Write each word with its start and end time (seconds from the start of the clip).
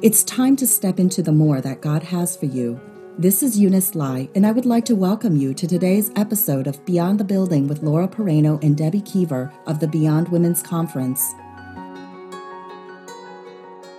It's 0.00 0.22
time 0.22 0.54
to 0.58 0.66
step 0.68 1.00
into 1.00 1.24
the 1.24 1.32
more 1.32 1.60
that 1.60 1.80
God 1.80 2.04
has 2.04 2.36
for 2.36 2.46
you. 2.46 2.80
This 3.18 3.42
is 3.42 3.58
Eunice 3.58 3.96
Lai, 3.96 4.28
and 4.36 4.46
I 4.46 4.52
would 4.52 4.64
like 4.64 4.84
to 4.84 4.94
welcome 4.94 5.34
you 5.34 5.52
to 5.54 5.66
today's 5.66 6.12
episode 6.14 6.68
of 6.68 6.84
Beyond 6.84 7.18
the 7.18 7.24
Building 7.24 7.66
with 7.66 7.82
Laura 7.82 8.06
Pereno 8.06 8.62
and 8.62 8.76
Debbie 8.76 9.00
Keever 9.00 9.52
of 9.66 9.80
the 9.80 9.88
Beyond 9.88 10.28
Women's 10.28 10.62
Conference. 10.62 11.34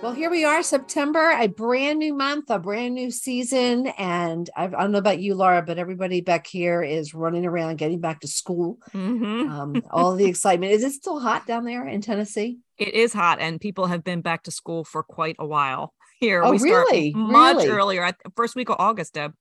Well, 0.02 0.14
here 0.14 0.30
we 0.30 0.46
are, 0.46 0.62
September, 0.62 1.32
a 1.38 1.48
brand 1.48 1.98
new 1.98 2.14
month, 2.14 2.48
a 2.48 2.58
brand 2.58 2.94
new 2.94 3.10
season. 3.10 3.88
And 3.98 4.48
I, 4.56 4.64
I 4.64 4.68
don't 4.68 4.92
know 4.92 4.98
about 4.98 5.20
you, 5.20 5.34
Laura, 5.34 5.60
but 5.60 5.76
everybody 5.76 6.22
back 6.22 6.46
here 6.46 6.82
is 6.82 7.12
running 7.12 7.44
around 7.44 7.76
getting 7.76 8.00
back 8.00 8.20
to 8.20 8.26
school. 8.26 8.78
Mm-hmm. 8.94 9.50
Um, 9.50 9.82
all 9.90 10.16
the 10.16 10.24
excitement. 10.30 10.72
Is 10.72 10.82
it 10.82 10.92
still 10.92 11.20
hot 11.20 11.46
down 11.46 11.66
there 11.66 11.86
in 11.86 12.00
Tennessee? 12.00 12.60
It 12.80 12.94
is 12.94 13.12
hot, 13.12 13.40
and 13.40 13.60
people 13.60 13.86
have 13.86 14.02
been 14.02 14.22
back 14.22 14.44
to 14.44 14.50
school 14.50 14.84
for 14.84 15.02
quite 15.02 15.36
a 15.38 15.46
while 15.46 15.92
here. 16.18 16.42
Oh, 16.42 16.52
we 16.52 16.58
really? 16.58 17.12
much 17.14 17.58
really? 17.58 17.68
earlier, 17.68 18.12
first 18.34 18.56
week 18.56 18.70
of 18.70 18.76
August, 18.78 19.14
Deb. 19.14 19.34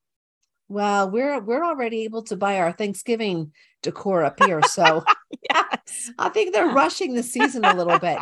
Well, 0.67 1.09
we're 1.09 1.39
we're 1.39 1.63
already 1.63 2.03
able 2.03 2.23
to 2.23 2.35
buy 2.35 2.59
our 2.59 2.73
Thanksgiving 2.73 3.53
decor 3.81 4.25
up 4.25 4.43
here, 4.43 4.61
so 4.63 5.03
yes. 5.49 6.11
I 6.19 6.27
think 6.29 6.53
they're 6.53 6.73
rushing 6.73 7.15
the 7.15 7.23
season 7.23 7.63
a 7.63 7.73
little 7.73 7.97
bit. 7.97 8.19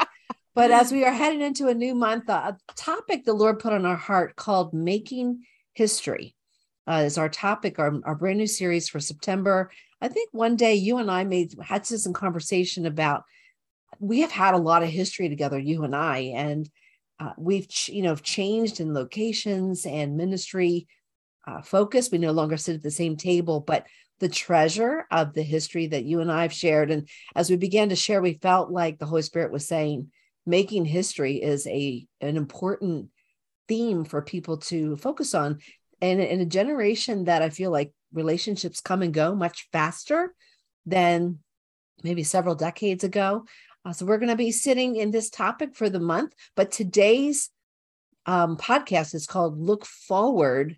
But 0.54 0.72
as 0.72 0.92
we 0.92 1.04
are 1.04 1.12
heading 1.12 1.42
into 1.42 1.68
a 1.68 1.74
new 1.74 1.94
month, 1.94 2.30
a 2.30 2.58
topic 2.76 3.26
the 3.26 3.34
Lord 3.34 3.60
put 3.60 3.74
on 3.74 3.86
our 3.86 3.96
heart 3.96 4.36
called 4.36 4.74
Making 4.74 5.44
History 5.74 6.36
uh, 6.88 7.04
is 7.06 7.18
our 7.18 7.30
topic, 7.30 7.80
our, 7.80 8.00
our 8.06 8.16
brand 8.16 8.38
new 8.38 8.48
series 8.48 8.88
for 8.88 9.00
September. 9.00 9.70
I 10.02 10.08
think 10.08 10.30
one 10.32 10.56
day 10.56 10.76
you 10.76 10.98
and 10.98 11.12
I 11.12 11.24
made 11.24 11.54
had 11.62 11.86
some 11.86 12.14
conversation 12.14 12.86
about 12.86 13.24
we 14.00 14.22
have 14.22 14.32
had 14.32 14.54
a 14.54 14.60
lot 14.60 14.84
of 14.84 14.90
history 14.90 15.30
together, 15.30 15.60
you 15.60 15.84
and 15.84 15.96
I, 15.96 16.34
and 16.36 16.70
uh, 17.20 17.34
we've 17.38 17.68
you 17.88 18.04
know 18.04 18.16
changed 18.16 18.80
in 18.80 18.94
locations 18.94 19.86
and 19.86 20.18
ministry 20.18 20.88
uh, 21.48 21.62
focus. 21.62 22.12
We 22.12 22.18
no 22.18 22.32
longer 22.32 22.58
sit 22.58 22.76
at 22.76 22.84
the 22.84 22.92
same 22.92 23.18
table, 23.18 23.60
but 23.60 23.86
the 24.20 24.30
treasure 24.30 25.06
of 25.12 25.34
the 25.34 25.44
history 25.44 25.88
that 25.88 26.06
you 26.06 26.22
and 26.22 26.32
I 26.32 26.42
have 26.44 26.54
shared, 26.54 26.92
and 26.92 27.08
as 27.36 27.50
we 27.50 27.56
began 27.56 27.90
to 27.90 27.96
share, 27.96 28.22
we 28.22 28.40
felt 28.42 28.72
like 28.72 29.00
the 29.00 29.06
Holy 29.06 29.22
Spirit 29.22 29.52
was 29.52 29.68
saying 29.68 30.12
making 30.48 30.86
history 30.86 31.36
is 31.36 31.68
a 31.68 32.08
an 32.22 32.38
important 32.38 33.10
theme 33.68 34.06
for 34.06 34.22
people 34.22 34.58
to 34.58 34.96
focus 34.96 35.36
on 35.36 35.60
and 36.02 36.22
in 36.22 36.40
a 36.40 36.46
generation 36.46 37.26
that 37.26 37.42
i 37.42 37.50
feel 37.50 37.70
like 37.70 37.92
relationships 38.14 38.80
come 38.80 39.02
and 39.02 39.14
go 39.14 39.36
much 39.36 39.68
faster 39.74 40.34
than 40.86 41.38
maybe 42.04 42.24
several 42.24 42.56
decades 42.56 43.04
ago 43.04 43.44
uh, 43.88 43.94
so 43.94 44.06
we're 44.06 44.18
going 44.18 44.30
to 44.30 44.36
be 44.36 44.52
sitting 44.52 44.98
in 44.98 45.12
this 45.12 45.30
topic 45.30 45.76
for 45.76 45.90
the 45.90 46.00
month 46.00 46.34
but 46.56 46.72
today's 46.72 47.50
um, 48.26 48.58
podcast 48.58 49.16
is 49.16 49.26
called 49.26 49.58
look 49.58 49.86
forward 49.86 50.78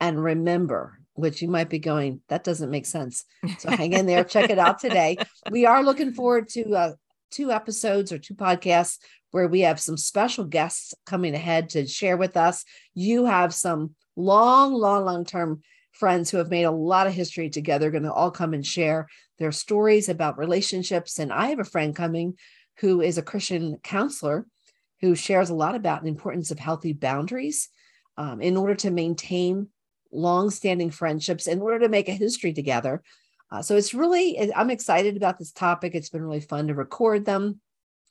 and 0.00 0.22
remember 0.22 0.98
which 1.14 1.40
you 1.40 1.48
might 1.48 1.70
be 1.70 1.78
going 1.78 2.20
that 2.28 2.42
doesn't 2.42 2.70
make 2.70 2.86
sense. 2.86 3.24
So 3.58 3.70
hang 3.70 3.92
in 3.92 4.06
there 4.06 4.24
check 4.24 4.50
it 4.50 4.58
out 4.58 4.80
today. 4.80 5.16
We 5.50 5.66
are 5.66 5.84
looking 5.84 6.12
forward 6.12 6.48
to 6.50 6.74
uh, 6.74 6.92
two 7.30 7.52
episodes 7.52 8.10
or 8.10 8.18
two 8.18 8.34
podcasts 8.34 8.98
where 9.30 9.46
we 9.46 9.60
have 9.60 9.78
some 9.78 9.96
special 9.96 10.44
guests 10.44 10.94
coming 11.06 11.34
ahead 11.34 11.68
to 11.70 11.86
share 11.86 12.16
with 12.16 12.36
us. 12.36 12.64
You 12.94 13.26
have 13.26 13.54
some 13.54 13.94
long, 14.16 14.72
long, 14.72 15.04
long 15.04 15.24
term 15.24 15.62
friends 15.92 16.30
who 16.30 16.38
have 16.38 16.50
made 16.50 16.64
a 16.64 16.70
lot 16.70 17.06
of 17.06 17.12
history 17.12 17.50
together, 17.50 17.90
going 17.90 18.02
to 18.02 18.12
all 18.12 18.30
come 18.30 18.54
and 18.54 18.66
share 18.66 19.06
their 19.38 19.52
stories 19.52 20.08
about 20.08 20.38
relationships. 20.38 21.18
And 21.18 21.32
I 21.32 21.48
have 21.48 21.58
a 21.58 21.64
friend 21.64 21.94
coming 21.94 22.34
who 22.78 23.00
is 23.00 23.18
a 23.18 23.22
Christian 23.22 23.78
counselor 23.82 24.46
who 25.00 25.14
shares 25.14 25.50
a 25.50 25.54
lot 25.54 25.74
about 25.74 26.02
the 26.02 26.08
importance 26.08 26.50
of 26.50 26.58
healthy 26.58 26.92
boundaries 26.92 27.68
um, 28.16 28.40
in 28.40 28.56
order 28.56 28.74
to 28.76 28.90
maintain 28.90 29.68
long-standing 30.12 30.90
friendships 30.90 31.48
in 31.48 31.60
order 31.60 31.80
to 31.80 31.88
make 31.88 32.08
a 32.08 32.12
history 32.12 32.52
together 32.52 33.02
uh, 33.54 33.62
so 33.62 33.76
it's 33.76 33.94
really, 33.94 34.52
I'm 34.52 34.70
excited 34.70 35.16
about 35.16 35.38
this 35.38 35.52
topic. 35.52 35.94
It's 35.94 36.08
been 36.08 36.24
really 36.24 36.40
fun 36.40 36.66
to 36.66 36.74
record 36.74 37.24
them, 37.24 37.60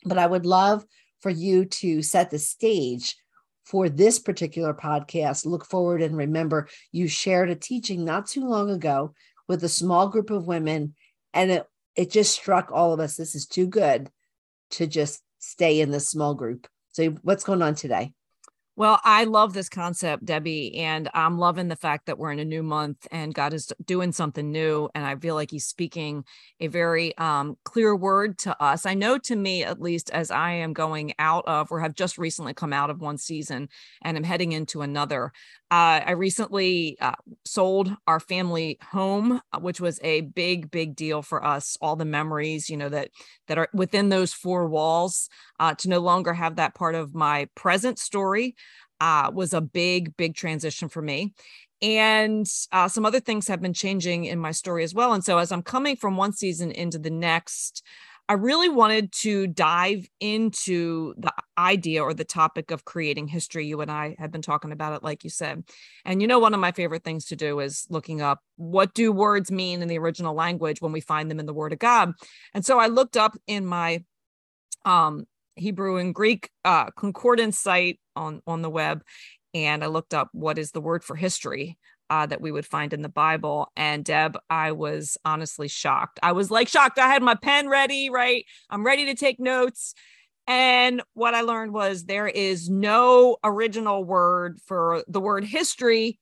but 0.06 0.18
I 0.18 0.25
would 0.25 0.46
love 0.46 0.86
for 1.19 1.30
you 1.30 1.66
to 1.66 2.02
set 2.02 2.31
the 2.31 2.40
stage 2.40 3.18
for 3.66 3.90
this 3.90 4.19
particular 4.19 4.74
podcast. 4.74 5.46
Look 5.46 5.66
forward 5.66 6.02
and 6.02 6.16
remember 6.16 6.69
you 6.94 7.09
shared 7.09 7.50
a 7.50 7.56
teaching 7.56 8.06
not 8.06 8.28
too 8.28 8.48
long 8.48 8.69
ago 8.69 9.16
with 9.50 9.64
a 9.66 9.69
small 9.69 10.08
group 10.08 10.30
of 10.30 10.48
women, 10.48 10.96
and 11.34 11.52
it, 11.52 11.66
it 11.96 12.12
just 12.12 12.34
struck 12.34 12.72
all 12.72 12.94
of 12.94 13.00
us. 13.00 13.16
This 13.16 13.36
is 13.36 13.46
too 13.46 13.68
good 13.68 14.10
to 14.72 14.88
just 14.88 15.22
stay 15.40 15.82
in 15.82 15.92
this 15.92 16.08
small 16.08 16.34
group. 16.34 16.68
So, 16.92 17.12
what's 17.22 17.44
going 17.44 17.62
on 17.62 17.76
today? 17.76 18.14
Well, 18.76 19.00
I 19.04 19.26
love 19.26 19.54
this 19.54 19.70
concept, 19.70 20.26
Debbie, 20.26 20.78
and 20.78 21.08
I'm 21.14 21.38
loving 21.38 21.68
the 21.68 21.76
fact 21.76 22.08
that 22.08 22.18
we're 22.18 22.32
in 22.32 22.40
a 22.40 22.46
new 22.46 22.64
month 22.64 23.08
and 23.12 23.32
God 23.32 23.54
is 23.54 23.72
doing 23.86 24.12
something 24.12 24.52
new. 24.52 24.90
And 24.96 25.06
I 25.06 25.16
feel 25.16 25.36
like 25.36 25.52
He's 25.52 25.68
speaking 25.68 26.26
a 26.60 26.66
very 26.66 27.16
um, 27.20 27.56
clear 27.66 27.96
word 27.96 28.40
to 28.40 28.60
us. 28.60 28.88
I 28.88 28.96
know 28.96 29.20
to 29.20 29.36
me, 29.36 29.64
at 29.64 29.80
least, 29.80 30.10
as 30.10 30.32
I 30.32 30.54
am 30.54 30.74
going 30.74 31.14
out 31.20 31.44
of 31.46 31.72
or 31.72 31.82
have 31.82 31.94
just 31.94 32.18
recently 32.18 32.56
come 32.56 32.74
out 32.74 32.90
of 32.90 33.00
one 33.00 33.20
season 33.20 33.70
and 34.02 34.18
I'm 34.18 34.24
heading 34.24 34.54
into 34.54 34.82
another. 34.82 35.34
Uh, 35.74 36.06
I 36.06 36.12
recently 36.12 36.98
uh, 37.02 37.16
sold 37.46 37.96
our 38.06 38.20
family 38.20 38.78
home, 38.92 39.42
uh, 39.52 39.60
which 39.60 39.82
was 39.82 40.00
a 40.04 40.22
big, 40.22 40.70
big 40.70 40.96
deal 40.96 41.24
for 41.24 41.44
us. 41.44 41.80
All 41.82 41.96
the 41.96 42.06
memories, 42.06 42.70
you 42.70 42.78
know, 42.78 42.90
that 42.90 43.10
that 43.48 43.58
are 43.58 43.68
within 43.74 44.10
those 44.10 44.34
four 44.34 44.68
walls. 44.68 45.30
Uh, 45.60 45.74
to 45.74 45.90
no 45.90 45.98
longer 45.98 46.32
have 46.32 46.58
that 46.58 46.76
part 46.76 46.94
of 46.94 47.16
my 47.16 47.48
present 47.56 47.98
story 47.98 48.56
uh, 49.02 49.32
was 49.34 49.52
a 49.52 49.62
big, 49.62 50.16
big 50.16 50.36
transition 50.36 50.90
for 50.90 51.02
me. 51.02 51.34
And 51.82 52.46
uh, 52.72 52.88
some 52.88 53.04
other 53.04 53.20
things 53.20 53.48
have 53.48 53.60
been 53.60 53.74
changing 53.74 54.26
in 54.26 54.38
my 54.38 54.52
story 54.52 54.84
as 54.84 54.94
well. 54.94 55.12
And 55.12 55.26
so, 55.26 55.40
as 55.40 55.52
I'm 55.52 55.64
coming 55.64 55.96
from 55.96 56.18
one 56.18 56.34
season 56.34 56.70
into 56.70 57.00
the 57.00 57.10
next, 57.10 57.82
I 58.30 58.34
really 58.34 58.70
wanted 58.70 59.12
to 59.22 59.48
dive 59.48 60.08
into 60.20 61.14
the 61.18 61.34
idea 61.58 62.02
or 62.02 62.14
the 62.14 62.24
topic 62.24 62.72
of 62.72 62.86
creating 62.86 63.28
history. 63.28 63.68
You 63.68 63.82
and 63.82 63.92
I 63.92 64.16
have 64.18 64.32
been 64.32 64.42
talking 64.42 64.72
about 64.72 64.94
it, 64.94 65.04
like 65.04 65.24
you 65.24 65.30
said. 65.30 65.64
And 66.06 66.22
you 66.22 66.28
know, 66.28 66.40
one 66.40 66.54
of 66.54 66.60
my 66.60 66.72
favorite 66.72 67.04
things 67.04 67.26
to 67.26 67.36
do 67.36 67.60
is 67.60 67.86
looking 67.90 68.22
up 68.22 68.40
what 68.56 68.94
do 68.94 69.12
words 69.12 69.52
mean 69.52 69.82
in 69.82 69.90
the 69.90 69.98
original 69.98 70.34
language 70.34 70.82
when 70.82 70.94
we 70.94 71.02
find 71.02 71.30
them 71.30 71.40
in 71.40 71.46
the 71.46 71.54
Word 71.54 71.74
of 71.74 71.80
God. 71.80 72.14
And 72.54 72.66
so 72.66 72.80
I 72.80 72.88
looked 72.88 73.18
up 73.18 73.38
in 73.46 73.66
my 73.66 74.04
um, 74.86 75.26
Hebrew 75.56 75.98
and 75.98 76.16
Greek 76.16 76.50
uh, 76.64 76.92
concordance 76.92 77.60
site 77.60 78.00
on 78.16 78.42
on 78.48 78.62
the 78.62 78.70
web, 78.70 79.04
and 79.54 79.84
I 79.84 79.88
looked 79.88 80.14
up 80.14 80.30
what 80.32 80.58
is 80.58 80.72
the 80.72 80.82
word 80.82 81.04
for 81.04 81.16
history 81.16 81.78
uh, 82.09 82.25
that 82.25 82.41
we 82.41 82.52
would 82.52 82.66
find 82.66 82.94
in 82.94 83.02
the 83.02 83.09
Bible. 83.09 83.72
And 83.75 84.03
Deb, 84.03 84.38
I 84.50 84.72
was 84.72 85.18
honestly 85.25 85.68
shocked. 85.68 86.19
I 86.22 86.31
was 86.34 86.52
like 86.52 86.68
shocked. 86.68 87.00
I 87.00 87.08
had 87.08 87.24
my 87.24 87.36
pen 87.36 87.69
ready, 87.69 88.09
right? 88.09 88.46
I'm 88.69 88.86
ready 88.86 89.06
to 89.06 89.16
take 89.16 89.40
notes. 89.40 89.94
And 90.47 91.02
what 91.13 91.34
I 91.34 91.42
learned 91.42 91.74
was 91.74 92.03
there 92.03 92.28
is 92.28 92.69
no 92.69 93.38
original 93.44 94.03
word 94.03 94.59
for 94.66 95.03
the 95.08 95.22
word 95.22 95.46
history 95.46 96.19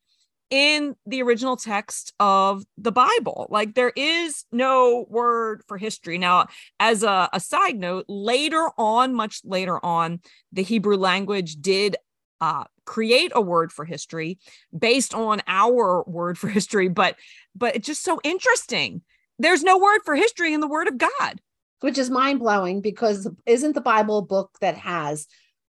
in 0.52 0.96
the 1.06 1.24
original 1.24 1.56
text 1.56 2.14
of 2.20 2.64
the 2.78 2.91
Bible. 2.91 3.47
Like 3.50 3.74
there 3.74 3.94
is 3.96 4.44
no 4.52 5.06
word 5.09 5.64
for 5.68 5.78
history. 5.78 6.18
Now, 6.18 6.47
as 6.80 7.03
a, 7.03 7.30
a, 7.31 7.40
side 7.40 7.78
note, 7.78 8.06
later 8.09 8.70
on, 8.78 9.14
much 9.14 9.40
later 9.46 9.84
on, 9.84 10.20
the 10.52 10.62
Hebrew 10.62 10.97
language 10.97 11.56
did 11.62 11.96
uh, 12.41 12.66
create 12.86 13.31
a 13.36 13.42
word 13.42 13.72
for 13.72 13.86
history 13.86 14.40
based 14.78 15.14
on 15.14 15.42
our 15.47 16.03
word 16.03 16.38
for 16.38 16.47
history, 16.47 16.88
but 16.88 17.16
but 17.56 17.75
it's 17.75 17.88
just 17.88 18.03
so 18.03 18.19
interesting. 18.24 19.02
There's 19.40 19.64
no 19.64 19.80
word 19.80 20.02
for 20.06 20.16
history 20.16 20.53
in 20.53 20.59
the 20.59 20.68
Word 20.68 20.88
of 20.88 21.00
God, 21.00 21.41
which 21.80 21.97
is 21.97 22.12
mind 22.12 22.40
blowing 22.40 22.81
because 22.81 23.28
isn't 23.46 23.74
the 23.74 23.81
Bible 23.81 24.20
a 24.20 24.25
book 24.25 24.52
that 24.62 24.78
has 24.78 25.28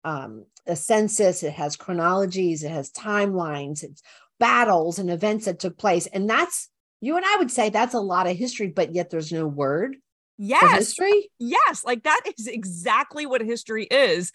um, 0.04 0.44
a 0.66 0.76
census, 0.76 1.42
it 1.42 1.52
has 1.54 1.74
chronologies, 1.74 2.62
it 2.62 2.70
has 2.70 2.92
timelines, 2.92 3.82
it's 3.82 4.02
battles 4.38 5.00
and 5.00 5.10
events 5.10 5.46
that 5.46 5.58
took 5.58 5.76
place. 5.76 6.06
And 6.06 6.30
that's, 6.30 6.68
you 7.00 7.16
and 7.16 7.26
I 7.26 7.38
would 7.38 7.50
say 7.50 7.70
that's 7.70 7.94
a 7.94 8.00
lot 8.00 8.28
of 8.28 8.36
history, 8.36 8.68
but 8.68 8.94
yet 8.94 9.10
there's 9.10 9.32
no 9.32 9.48
word. 9.48 9.96
Yes. 10.38 10.78
History? 10.78 11.30
Yes. 11.38 11.84
Like 11.84 12.04
that 12.04 12.20
is 12.38 12.46
exactly 12.46 13.26
what 13.26 13.40
history 13.40 13.84
is. 13.84 14.30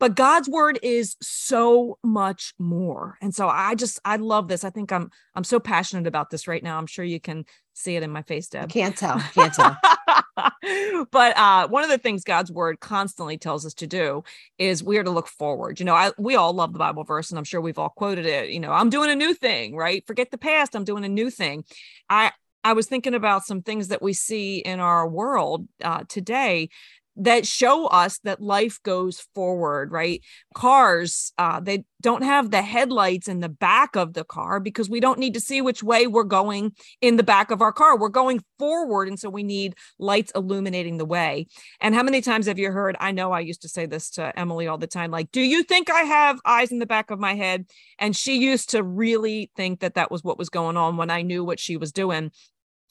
But 0.00 0.16
God's 0.16 0.48
word 0.48 0.78
is 0.82 1.16
so 1.20 1.98
much 2.02 2.54
more. 2.58 3.18
And 3.20 3.34
so 3.34 3.48
I 3.48 3.74
just 3.74 4.00
I 4.04 4.16
love 4.16 4.48
this. 4.48 4.64
I 4.64 4.70
think 4.70 4.90
I'm 4.90 5.10
I'm 5.34 5.44
so 5.44 5.60
passionate 5.60 6.06
about 6.06 6.30
this 6.30 6.48
right 6.48 6.62
now. 6.62 6.78
I'm 6.78 6.86
sure 6.86 7.04
you 7.04 7.20
can 7.20 7.44
see 7.74 7.96
it 7.96 8.02
in 8.02 8.10
my 8.10 8.22
face, 8.22 8.48
Deb. 8.48 8.64
I 8.64 8.66
can't 8.66 8.96
tell. 8.96 9.20
Can't 9.34 9.54
tell. 9.54 9.76
but 11.12 11.36
uh, 11.36 11.68
one 11.68 11.84
of 11.84 11.90
the 11.90 11.98
things 11.98 12.24
God's 12.24 12.50
word 12.50 12.80
constantly 12.80 13.36
tells 13.38 13.66
us 13.66 13.74
to 13.74 13.86
do 13.86 14.24
is 14.58 14.82
we 14.82 14.98
are 14.98 15.04
to 15.04 15.10
look 15.10 15.28
forward. 15.28 15.80
You 15.80 15.86
know, 15.86 15.94
I, 15.94 16.12
we 16.18 16.34
all 16.34 16.52
love 16.52 16.72
the 16.72 16.78
Bible 16.78 17.04
verse, 17.04 17.30
and 17.30 17.38
I'm 17.38 17.44
sure 17.44 17.60
we've 17.60 17.78
all 17.78 17.90
quoted 17.90 18.26
it. 18.26 18.50
You 18.50 18.60
know, 18.60 18.72
I'm 18.72 18.90
doing 18.90 19.10
a 19.10 19.14
new 19.14 19.34
thing, 19.34 19.76
right? 19.76 20.06
Forget 20.06 20.30
the 20.30 20.38
past. 20.38 20.74
I'm 20.74 20.84
doing 20.84 21.04
a 21.04 21.08
new 21.08 21.30
thing. 21.30 21.64
I 22.08 22.32
I 22.62 22.74
was 22.74 22.86
thinking 22.86 23.14
about 23.14 23.46
some 23.46 23.62
things 23.62 23.88
that 23.88 24.02
we 24.02 24.12
see 24.12 24.58
in 24.58 24.80
our 24.80 25.08
world 25.08 25.66
uh, 25.82 26.04
today 26.08 26.68
that 27.20 27.46
show 27.46 27.86
us 27.86 28.18
that 28.20 28.40
life 28.40 28.80
goes 28.82 29.20
forward, 29.34 29.92
right? 29.92 30.22
Cars, 30.54 31.32
uh, 31.36 31.60
they 31.60 31.84
don't 32.00 32.22
have 32.22 32.50
the 32.50 32.62
headlights 32.62 33.28
in 33.28 33.40
the 33.40 33.48
back 33.48 33.94
of 33.94 34.14
the 34.14 34.24
car 34.24 34.58
because 34.58 34.88
we 34.88 35.00
don't 35.00 35.18
need 35.18 35.34
to 35.34 35.40
see 35.40 35.60
which 35.60 35.82
way 35.82 36.06
we're 36.06 36.24
going 36.24 36.72
in 37.02 37.16
the 37.16 37.22
back 37.22 37.50
of 37.50 37.60
our 37.60 37.72
car. 37.72 37.98
We're 37.98 38.08
going 38.08 38.42
forward. 38.58 39.06
And 39.06 39.20
so 39.20 39.28
we 39.28 39.42
need 39.42 39.74
lights 39.98 40.32
illuminating 40.34 40.96
the 40.96 41.04
way. 41.04 41.46
And 41.78 41.94
how 41.94 42.02
many 42.02 42.22
times 42.22 42.46
have 42.46 42.58
you 42.58 42.72
heard? 42.72 42.96
I 43.00 43.12
know 43.12 43.32
I 43.32 43.40
used 43.40 43.62
to 43.62 43.68
say 43.68 43.84
this 43.84 44.08
to 44.12 44.38
Emily 44.38 44.66
all 44.66 44.78
the 44.78 44.86
time 44.86 45.10
like, 45.10 45.30
do 45.30 45.42
you 45.42 45.62
think 45.62 45.90
I 45.90 46.00
have 46.00 46.40
eyes 46.46 46.72
in 46.72 46.78
the 46.78 46.86
back 46.86 47.10
of 47.10 47.20
my 47.20 47.34
head? 47.34 47.66
And 47.98 48.16
she 48.16 48.38
used 48.38 48.70
to 48.70 48.82
really 48.82 49.50
think 49.56 49.80
that 49.80 49.94
that 49.94 50.10
was 50.10 50.24
what 50.24 50.38
was 50.38 50.48
going 50.48 50.78
on 50.78 50.96
when 50.96 51.10
I 51.10 51.20
knew 51.20 51.44
what 51.44 51.60
she 51.60 51.76
was 51.76 51.92
doing 51.92 52.30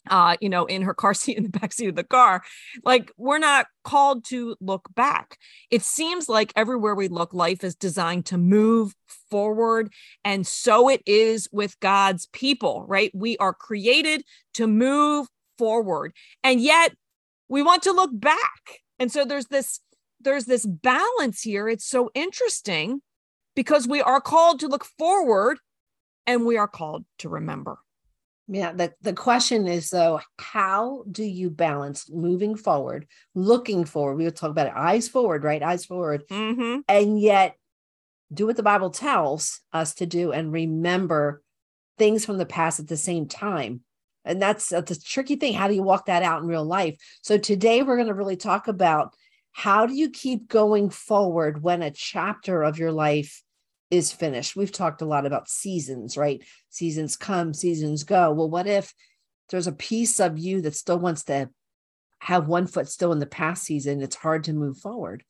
uh, 0.10 0.38
you 0.42 0.50
know, 0.50 0.66
in 0.66 0.82
her 0.82 0.94
car 0.94 1.14
seat 1.14 1.38
in 1.38 1.44
the 1.44 1.50
back 1.50 1.74
seat 1.74 1.88
of 1.88 1.96
the 1.96 2.04
car. 2.04 2.42
Like 2.84 3.12
we're 3.18 3.40
not 3.40 3.68
called 3.84 4.26
to 4.26 4.56
look 4.60 4.90
back. 4.96 5.38
It 5.72 5.82
seems 5.82 6.28
like 6.28 6.54
everywhere 6.56 6.96
we 6.96 7.08
look, 7.08 7.34
life 7.34 7.64
is 7.64 7.76
designed 7.76 8.26
to 8.28 8.38
move 8.38 8.94
forward. 9.30 9.92
And 10.24 10.46
so 10.46 10.90
it 10.90 11.02
is 11.06 11.48
with 11.52 11.80
God's 11.80 12.28
people, 12.34 12.86
right? 12.88 13.12
We 13.14 13.38
are 13.38 13.54
created 13.54 14.24
to 14.56 14.68
move 14.68 15.28
forward. 15.58 16.14
And 16.44 16.62
yet 16.62 16.94
we 17.48 17.64
want 17.64 17.84
to 17.84 17.92
look 17.92 18.12
back. 18.14 18.82
And 18.98 19.12
so 19.12 19.26
there's 19.26 19.48
this 19.48 19.80
there's 20.22 20.46
this 20.46 20.66
balance 20.66 21.42
here. 21.42 21.70
It's 21.70 21.86
so 21.86 22.12
interesting 22.14 23.02
because 23.56 23.88
we 23.88 24.02
are 24.02 24.20
called 24.20 24.60
to 24.60 24.68
look 24.68 24.84
forward 24.98 25.60
and 26.28 26.46
we 26.46 26.58
are 26.58 26.68
called 26.68 27.06
to 27.20 27.30
remember. 27.30 27.80
Yeah, 28.52 28.72
the, 28.72 28.94
the 29.02 29.14
question 29.14 29.68
is 29.68 29.92
though, 29.92 30.22
how 30.40 31.04
do 31.10 31.24
you 31.24 31.52
balance 31.52 32.10
moving 32.10 32.56
forward, 32.56 33.06
looking 33.36 33.86
forward? 33.86 34.16
We 34.16 34.24
would 34.24 34.36
talk 34.36 34.50
about 34.50 34.66
it, 34.66 34.74
eyes 34.76 35.08
forward, 35.08 35.44
right? 35.44 35.62
Eyes 35.62 35.86
forward. 35.86 36.28
Mm-hmm. 36.30 36.80
And 36.88 37.22
yet 37.22 37.56
do 38.34 38.48
what 38.48 38.58
the 38.58 38.64
Bible 38.64 38.90
tells 38.90 39.62
us 39.72 39.94
to 39.96 40.08
do 40.08 40.32
and 40.32 40.52
remember 40.52 41.44
things 42.00 42.26
from 42.26 42.40
the 42.40 42.46
past 42.46 42.80
at 42.80 42.88
the 42.88 42.98
same 42.98 43.28
time. 43.28 43.82
And 44.26 44.42
that's, 44.42 44.70
that's 44.70 44.92
a 44.92 45.00
tricky 45.00 45.36
thing. 45.36 45.54
How 45.54 45.68
do 45.68 45.76
you 45.76 45.84
walk 45.84 46.08
that 46.08 46.24
out 46.24 46.42
in 46.42 46.48
real 46.48 46.66
life? 46.66 47.00
So 47.22 47.38
today 47.38 47.84
we're 47.84 47.98
going 47.98 48.08
to 48.08 48.16
really 48.16 48.36
talk 48.36 48.68
about 48.68 49.14
how 49.52 49.86
do 49.86 49.94
you 49.94 50.10
keep 50.10 50.48
going 50.48 50.90
forward 50.90 51.62
when 51.62 51.84
a 51.84 51.92
chapter 51.92 52.64
of 52.64 52.80
your 52.80 52.92
life 52.92 53.44
is 53.92 54.12
finished. 54.12 54.56
We've 54.56 54.72
talked 54.72 55.02
a 55.02 55.06
lot 55.06 55.26
about 55.26 55.50
seasons, 55.50 56.18
right? 56.18 56.44
Seasons 56.70 57.16
come, 57.16 57.54
seasons 57.54 58.04
go. 58.04 58.32
Well, 58.32 58.50
what 58.50 58.68
if 58.68 58.94
there's 59.50 59.68
a 59.68 59.72
piece 59.72 60.20
of 60.20 60.38
you 60.38 60.62
that 60.62 60.76
still 60.76 61.00
wants 61.00 61.24
to 61.26 61.50
have 62.20 62.48
one 62.48 62.68
foot 62.68 62.88
still 62.88 63.12
in 63.12 63.20
the 63.20 63.26
past 63.26 63.64
season? 63.64 64.02
It's 64.02 64.16
hard 64.16 64.44
to 64.46 64.54
move 64.54 64.78
forward. 64.78 65.24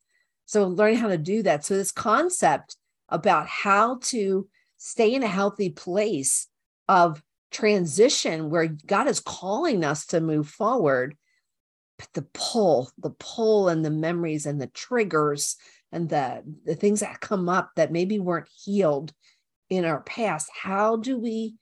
So, 0.45 0.67
learning 0.67 0.97
how 0.97 1.09
to 1.09 1.17
do 1.17 1.43
that. 1.43 1.63
So, 1.63 1.75
this 1.75 1.91
concept 1.91 2.75
about 3.07 3.47
how 3.47 3.99
to 4.03 4.47
stay 4.77 5.13
in 5.13 5.23
a 5.23 5.27
healthy 5.27 5.69
place 5.69 6.47
of 6.87 7.21
transition 7.51 8.49
where 8.49 8.67
God 8.67 9.07
is 9.07 9.19
calling 9.19 9.83
us 9.83 10.05
to 10.07 10.21
move 10.21 10.47
forward, 10.47 11.15
but 11.97 12.09
the 12.13 12.27
pull, 12.33 12.91
the 12.97 13.11
pull 13.11 13.69
and 13.69 13.83
the 13.83 13.91
memories 13.91 14.45
and 14.45 14.59
the 14.59 14.67
triggers 14.67 15.55
and 15.91 16.09
the, 16.09 16.43
the 16.65 16.75
things 16.75 16.99
that 16.99 17.19
come 17.19 17.49
up 17.49 17.71
that 17.75 17.91
maybe 17.91 18.19
weren't 18.19 18.49
healed 18.63 19.13
in 19.69 19.85
our 19.85 20.01
past, 20.01 20.49
how 20.53 20.95
do 20.95 21.17
we, 21.17 21.55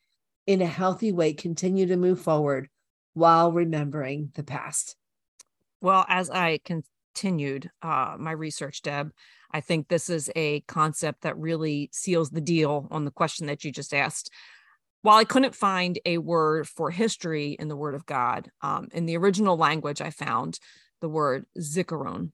in 0.46 0.62
a 0.62 0.66
healthy 0.66 1.12
way, 1.12 1.34
continue 1.34 1.86
to 1.88 1.98
move 1.98 2.22
forward 2.22 2.70
while 3.14 3.52
remembering 3.52 4.32
the 4.36 4.44
past? 4.44 4.96
Well, 5.82 6.06
as 6.08 6.30
I 6.30 6.60
continued 6.66 7.70
uh, 7.82 8.16
my 8.18 8.32
research, 8.32 8.82
Deb, 8.82 9.12
I 9.52 9.62
think 9.62 9.88
this 9.88 10.10
is 10.10 10.30
a 10.36 10.62
concept 10.62 11.22
that 11.22 11.38
really 11.38 11.90
seals 11.94 12.30
the 12.30 12.42
deal 12.42 12.88
on 12.92 13.06
the 13.06 13.12
question 13.12 13.48
that 13.48 13.64
you 13.64 13.72
just 13.72 13.94
asked. 13.94 14.32
While 15.04 15.18
I 15.18 15.24
couldn't 15.24 15.56
find 15.56 16.00
a 16.06 16.18
word 16.18 16.68
for 16.68 16.92
history 16.92 17.56
in 17.58 17.68
the 17.68 17.78
Word 17.78 17.96
of 17.96 18.06
God, 18.06 18.50
um, 18.62 18.90
in 18.92 19.06
the 19.06 19.16
original 19.16 19.56
language, 19.56 20.02
I 20.02 20.10
found 20.10 20.60
the 21.02 21.10
word 21.10 21.46
zikaron. 21.58 22.32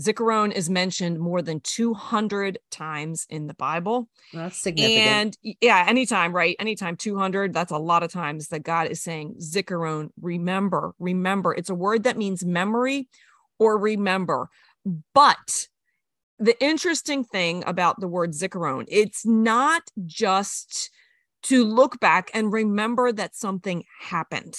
Zikaron 0.00 0.52
is 0.52 0.70
mentioned 0.70 1.18
more 1.18 1.42
than 1.42 1.60
200 1.60 2.58
times 2.70 3.26
in 3.28 3.46
the 3.46 3.54
Bible. 3.54 4.08
That's 4.32 4.60
significant. 4.60 5.36
And 5.44 5.56
yeah, 5.60 5.84
anytime, 5.86 6.34
right? 6.34 6.56
Anytime 6.58 6.96
200, 6.96 7.52
that's 7.52 7.72
a 7.72 7.78
lot 7.78 8.02
of 8.02 8.10
times 8.10 8.48
that 8.48 8.62
God 8.62 8.88
is 8.88 9.02
saying 9.02 9.36
Zikaron, 9.40 10.10
remember, 10.20 10.94
remember. 10.98 11.54
It's 11.54 11.70
a 11.70 11.74
word 11.74 12.04
that 12.04 12.16
means 12.16 12.44
memory 12.44 13.08
or 13.58 13.78
remember. 13.78 14.48
But 15.14 15.68
the 16.38 16.60
interesting 16.62 17.22
thing 17.22 17.62
about 17.66 18.00
the 18.00 18.08
word 18.08 18.32
Zikaron, 18.32 18.86
it's 18.88 19.26
not 19.26 19.82
just 20.06 20.90
to 21.44 21.64
look 21.64 22.00
back 22.00 22.30
and 22.32 22.52
remember 22.52 23.12
that 23.12 23.36
something 23.36 23.84
happened. 24.00 24.56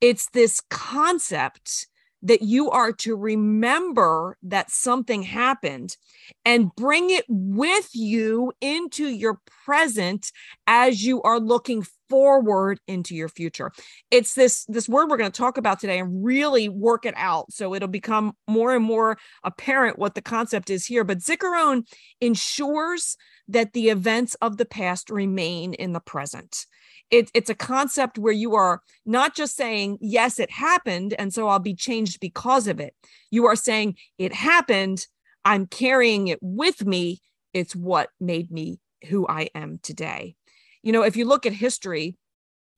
It's 0.00 0.30
this 0.30 0.62
concept 0.70 1.88
that 2.22 2.42
you 2.42 2.70
are 2.70 2.92
to 2.92 3.16
remember 3.16 4.36
that 4.42 4.70
something 4.70 5.22
happened 5.22 5.96
and 6.44 6.74
bring 6.76 7.10
it 7.10 7.24
with 7.28 7.88
you 7.94 8.52
into 8.60 9.06
your 9.06 9.40
present 9.64 10.30
as 10.66 11.04
you 11.04 11.22
are 11.22 11.40
looking 11.40 11.84
forward 12.10 12.78
into 12.86 13.14
your 13.14 13.28
future 13.28 13.72
it's 14.10 14.34
this 14.34 14.64
this 14.66 14.88
word 14.88 15.08
we're 15.08 15.16
going 15.16 15.30
to 15.30 15.38
talk 15.38 15.56
about 15.56 15.80
today 15.80 15.98
and 15.98 16.24
really 16.24 16.68
work 16.68 17.06
it 17.06 17.14
out 17.16 17.50
so 17.50 17.74
it'll 17.74 17.88
become 17.88 18.32
more 18.46 18.74
and 18.74 18.84
more 18.84 19.16
apparent 19.44 19.98
what 19.98 20.14
the 20.14 20.20
concept 20.20 20.68
is 20.68 20.84
here 20.84 21.04
but 21.04 21.18
zikaron 21.18 21.82
ensures 22.20 23.16
that 23.48 23.72
the 23.72 23.88
events 23.88 24.34
of 24.42 24.56
the 24.58 24.66
past 24.66 25.08
remain 25.08 25.72
in 25.72 25.92
the 25.92 26.00
present 26.00 26.66
it, 27.10 27.30
it's 27.34 27.50
a 27.50 27.54
concept 27.54 28.18
where 28.18 28.32
you 28.32 28.54
are 28.54 28.82
not 29.04 29.34
just 29.34 29.56
saying, 29.56 29.98
yes, 30.00 30.38
it 30.38 30.50
happened, 30.50 31.12
and 31.18 31.34
so 31.34 31.48
I'll 31.48 31.58
be 31.58 31.74
changed 31.74 32.20
because 32.20 32.68
of 32.68 32.78
it. 32.78 32.94
You 33.32 33.46
are 33.46 33.56
saying, 33.56 33.96
it 34.16 34.32
happened, 34.32 35.04
I'm 35.44 35.66
carrying 35.66 36.28
it 36.28 36.38
with 36.40 36.84
me. 36.84 37.20
It's 37.52 37.74
what 37.74 38.10
made 38.20 38.50
me 38.50 38.78
who 39.08 39.26
I 39.26 39.48
am 39.54 39.80
today. 39.82 40.36
You 40.82 40.92
know, 40.92 41.02
if 41.02 41.16
you 41.16 41.24
look 41.24 41.46
at 41.46 41.52
history, 41.52 42.16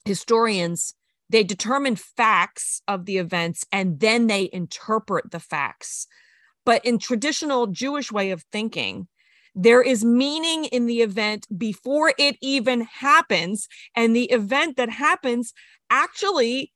historians, 0.04 0.94
they 1.30 1.42
determine 1.42 1.96
facts 1.96 2.82
of 2.86 3.06
the 3.06 3.18
events 3.18 3.64
and 3.72 4.00
then 4.00 4.26
they 4.26 4.50
interpret 4.52 5.30
the 5.30 5.40
facts. 5.40 6.06
But 6.64 6.84
in 6.84 6.98
traditional 6.98 7.66
Jewish 7.66 8.12
way 8.12 8.30
of 8.30 8.44
thinking, 8.52 9.08
there 9.54 9.82
is 9.82 10.04
meaning 10.04 10.64
in 10.66 10.86
the 10.86 11.02
event 11.02 11.46
before 11.56 12.12
it 12.18 12.36
even 12.40 12.82
happens. 12.82 13.68
And 13.94 14.14
the 14.14 14.24
event 14.24 14.76
that 14.76 14.88
happens 14.88 15.52
actually 15.90 16.72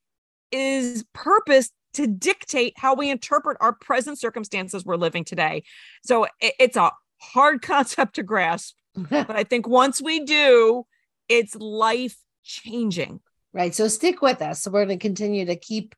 is 0.53 1.05
purpose 1.13 1.71
to 1.95 2.07
dictate 2.07 2.75
how 2.77 2.95
we 2.95 3.11
interpret 3.11 3.57
our 3.61 3.73
present 3.73 4.19
circumstances 4.19 4.85
we're 4.85 4.97
living 4.97 5.25
today. 5.25 5.63
So 6.05 6.27
it's 6.41 6.77
a 6.77 6.93
hard 7.21 7.63
concept 7.63 8.15
to 8.17 8.23
grasp. 8.23 8.75
but 9.11 9.31
I 9.31 9.45
think 9.45 9.69
once 9.69 10.01
we 10.01 10.25
do, 10.25 10.87
it's 11.29 11.55
life 11.57 12.17
changing. 12.45 13.21
Right. 13.53 13.75
So 13.75 13.89
stick 13.89 14.21
with 14.23 14.43
us. 14.43 14.63
So 14.63 14.71
we're 14.71 14.85
going 14.85 14.99
to 14.99 15.03
continue 15.03 15.47
to 15.47 15.57
keep 15.57 15.95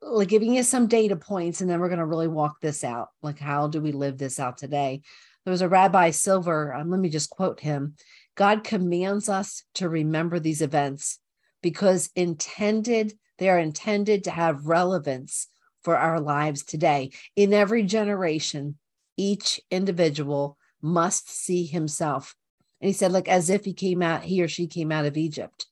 like 0.00 0.28
giving 0.28 0.54
you 0.54 0.62
some 0.62 0.86
data 0.86 1.16
points 1.16 1.60
and 1.60 1.68
then 1.68 1.80
we're 1.80 1.88
going 1.88 1.98
to 1.98 2.06
really 2.06 2.28
walk 2.28 2.60
this 2.60 2.84
out. 2.84 3.08
Like, 3.22 3.38
how 3.38 3.66
do 3.66 3.80
we 3.80 3.92
live 3.92 4.16
this 4.16 4.38
out 4.38 4.56
today? 4.56 5.02
There 5.44 5.50
was 5.50 5.62
a 5.62 5.68
Rabbi 5.68 6.10
Silver, 6.10 6.74
um, 6.74 6.90
let 6.90 7.00
me 7.00 7.08
just 7.08 7.30
quote 7.30 7.60
him 7.60 7.94
God 8.36 8.62
commands 8.62 9.28
us 9.28 9.64
to 9.74 9.88
remember 9.88 10.38
these 10.38 10.62
events 10.62 11.18
because 11.62 12.10
intended, 12.14 13.14
they 13.38 13.48
are 13.48 13.58
intended 13.58 14.24
to 14.24 14.30
have 14.30 14.66
relevance 14.66 15.48
for 15.82 15.96
our 15.96 16.20
lives 16.20 16.64
today. 16.64 17.10
In 17.34 17.52
every 17.52 17.82
generation, 17.82 18.78
each 19.16 19.60
individual 19.70 20.56
must 20.80 21.28
see 21.28 21.66
himself. 21.66 22.36
And 22.80 22.88
he 22.88 22.92
said, 22.92 23.12
like 23.12 23.28
as 23.28 23.50
if 23.50 23.64
he 23.64 23.72
came 23.72 24.02
out, 24.02 24.22
he 24.22 24.42
or 24.42 24.48
she 24.48 24.66
came 24.66 24.92
out 24.92 25.04
of 25.04 25.16
Egypt. 25.16 25.66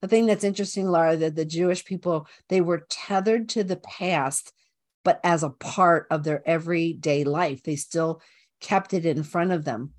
The 0.00 0.08
thing 0.08 0.26
that's 0.26 0.44
interesting, 0.44 0.88
Laura, 0.88 1.16
that 1.16 1.36
the 1.36 1.44
Jewish 1.44 1.84
people, 1.84 2.26
they 2.48 2.60
were 2.60 2.86
tethered 2.88 3.50
to 3.50 3.64
the 3.64 3.76
past, 3.76 4.52
but 5.04 5.20
as 5.24 5.42
a 5.42 5.50
part 5.50 6.06
of 6.10 6.24
their 6.24 6.46
everyday 6.48 7.24
life. 7.24 7.62
They 7.62 7.76
still 7.76 8.20
kept 8.60 8.94
it 8.94 9.06
in 9.06 9.22
front 9.22 9.52
of 9.52 9.64
them. 9.64 9.92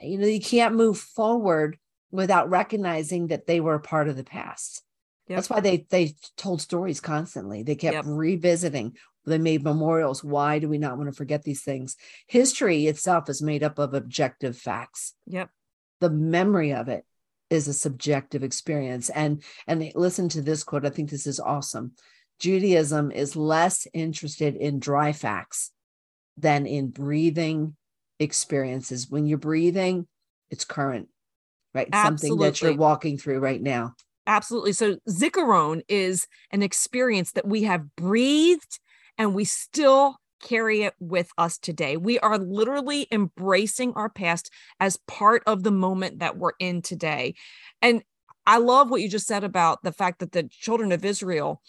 You 0.00 0.18
know, 0.18 0.26
you 0.26 0.40
can't 0.40 0.74
move 0.74 0.98
forward 0.98 1.78
without 2.10 2.50
recognizing 2.50 3.28
that 3.28 3.46
they 3.46 3.60
were 3.60 3.74
a 3.74 3.80
part 3.80 4.08
of 4.08 4.16
the 4.16 4.24
past. 4.24 4.82
Yep. 5.28 5.36
That's 5.36 5.50
why 5.50 5.60
they 5.60 5.86
they 5.90 6.14
told 6.36 6.60
stories 6.60 7.00
constantly. 7.00 7.62
They 7.62 7.76
kept 7.76 7.94
yep. 7.94 8.04
revisiting. 8.06 8.96
They 9.26 9.38
made 9.38 9.62
memorials. 9.62 10.24
Why 10.24 10.58
do 10.58 10.68
we 10.68 10.78
not 10.78 10.96
want 10.96 11.08
to 11.08 11.16
forget 11.16 11.44
these 11.44 11.62
things? 11.62 11.96
History 12.26 12.86
itself 12.86 13.28
is 13.28 13.42
made 13.42 13.62
up 13.62 13.78
of 13.78 13.94
objective 13.94 14.56
facts. 14.56 15.14
Yep. 15.26 15.50
The 16.00 16.10
memory 16.10 16.72
of 16.72 16.88
it 16.88 17.04
is 17.50 17.68
a 17.68 17.74
subjective 17.74 18.42
experience. 18.42 19.10
And 19.10 19.42
and 19.66 19.92
listen 19.94 20.28
to 20.30 20.42
this 20.42 20.64
quote. 20.64 20.86
I 20.86 20.90
think 20.90 21.10
this 21.10 21.26
is 21.26 21.40
awesome. 21.40 21.92
Judaism 22.38 23.10
is 23.10 23.36
less 23.36 23.86
interested 23.92 24.56
in 24.56 24.78
dry 24.78 25.12
facts 25.12 25.72
than 26.38 26.66
in 26.66 26.88
breathing 26.88 27.76
experiences. 28.18 29.10
When 29.10 29.26
you're 29.26 29.38
breathing, 29.38 30.06
it's 30.50 30.64
current, 30.64 31.08
right? 31.74 31.88
Absolutely. 31.92 32.28
Something 32.28 32.46
that 32.46 32.62
you're 32.62 32.76
walking 32.76 33.18
through 33.18 33.40
right 33.40 33.60
now. 33.60 33.94
Absolutely. 34.26 34.72
So 34.72 34.96
Zikaron 35.08 35.82
is 35.88 36.26
an 36.50 36.62
experience 36.62 37.32
that 37.32 37.46
we 37.46 37.64
have 37.64 37.94
breathed 37.96 38.78
and 39.18 39.34
we 39.34 39.44
still 39.44 40.19
carry 40.40 40.82
it 40.82 40.94
with 40.98 41.30
us 41.38 41.58
today. 41.58 41.96
We 41.96 42.18
are 42.18 42.38
literally 42.38 43.06
embracing 43.10 43.92
our 43.94 44.08
past 44.08 44.50
as 44.78 44.96
part 45.06 45.42
of 45.46 45.62
the 45.62 45.70
moment 45.70 46.20
that 46.20 46.36
we're 46.36 46.52
in 46.58 46.82
today. 46.82 47.34
And 47.82 48.02
I 48.46 48.58
love 48.58 48.90
what 48.90 49.00
you 49.00 49.08
just 49.08 49.26
said 49.26 49.44
about 49.44 49.82
the 49.82 49.92
fact 49.92 50.20
that 50.20 50.32
the 50.32 50.44
children 50.44 50.92
of 50.92 51.04
Israel 51.04 51.62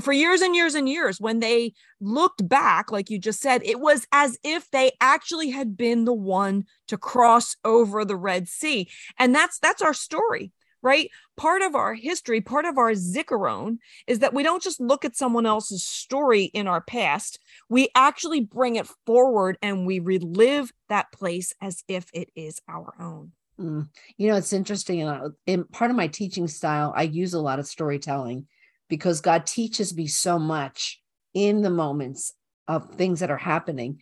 for 0.00 0.12
years 0.12 0.42
and 0.42 0.54
years 0.54 0.74
and 0.74 0.88
years 0.88 1.20
when 1.20 1.40
they 1.40 1.72
looked 2.00 2.46
back 2.46 2.92
like 2.92 3.08
you 3.08 3.18
just 3.18 3.40
said 3.40 3.62
it 3.64 3.80
was 3.80 4.06
as 4.12 4.38
if 4.44 4.70
they 4.70 4.92
actually 5.00 5.50
had 5.50 5.76
been 5.76 6.04
the 6.04 6.12
one 6.12 6.64
to 6.86 6.98
cross 6.98 7.56
over 7.64 8.04
the 8.04 8.16
red 8.16 8.46
sea 8.46 8.88
and 9.18 9.34
that's 9.34 9.58
that's 9.58 9.80
our 9.80 9.94
story 9.94 10.52
right? 10.86 11.10
Part 11.36 11.62
of 11.62 11.74
our 11.74 11.94
history, 11.94 12.40
part 12.40 12.64
of 12.64 12.78
our 12.78 12.92
zikaron 12.92 13.78
is 14.06 14.20
that 14.20 14.32
we 14.32 14.44
don't 14.44 14.62
just 14.62 14.80
look 14.80 15.04
at 15.04 15.16
someone 15.16 15.44
else's 15.44 15.84
story 15.84 16.44
in 16.44 16.68
our 16.68 16.80
past. 16.80 17.40
We 17.68 17.88
actually 17.96 18.40
bring 18.40 18.76
it 18.76 18.88
forward 19.04 19.58
and 19.60 19.84
we 19.84 19.98
relive 19.98 20.72
that 20.88 21.10
place 21.10 21.52
as 21.60 21.82
if 21.88 22.08
it 22.14 22.30
is 22.36 22.60
our 22.68 22.94
own. 23.00 23.32
Mm. 23.60 23.88
You 24.16 24.28
know, 24.28 24.36
it's 24.36 24.52
interesting. 24.52 25.02
Uh, 25.02 25.30
in 25.44 25.64
part 25.64 25.90
of 25.90 25.96
my 25.96 26.06
teaching 26.06 26.46
style, 26.46 26.92
I 26.94 27.02
use 27.02 27.34
a 27.34 27.40
lot 27.40 27.58
of 27.58 27.66
storytelling 27.66 28.46
because 28.88 29.20
God 29.20 29.44
teaches 29.44 29.96
me 29.96 30.06
so 30.06 30.38
much 30.38 31.02
in 31.34 31.62
the 31.62 31.70
moments 31.70 32.32
of 32.68 32.94
things 32.94 33.18
that 33.20 33.30
are 33.32 33.36
happening. 33.36 34.00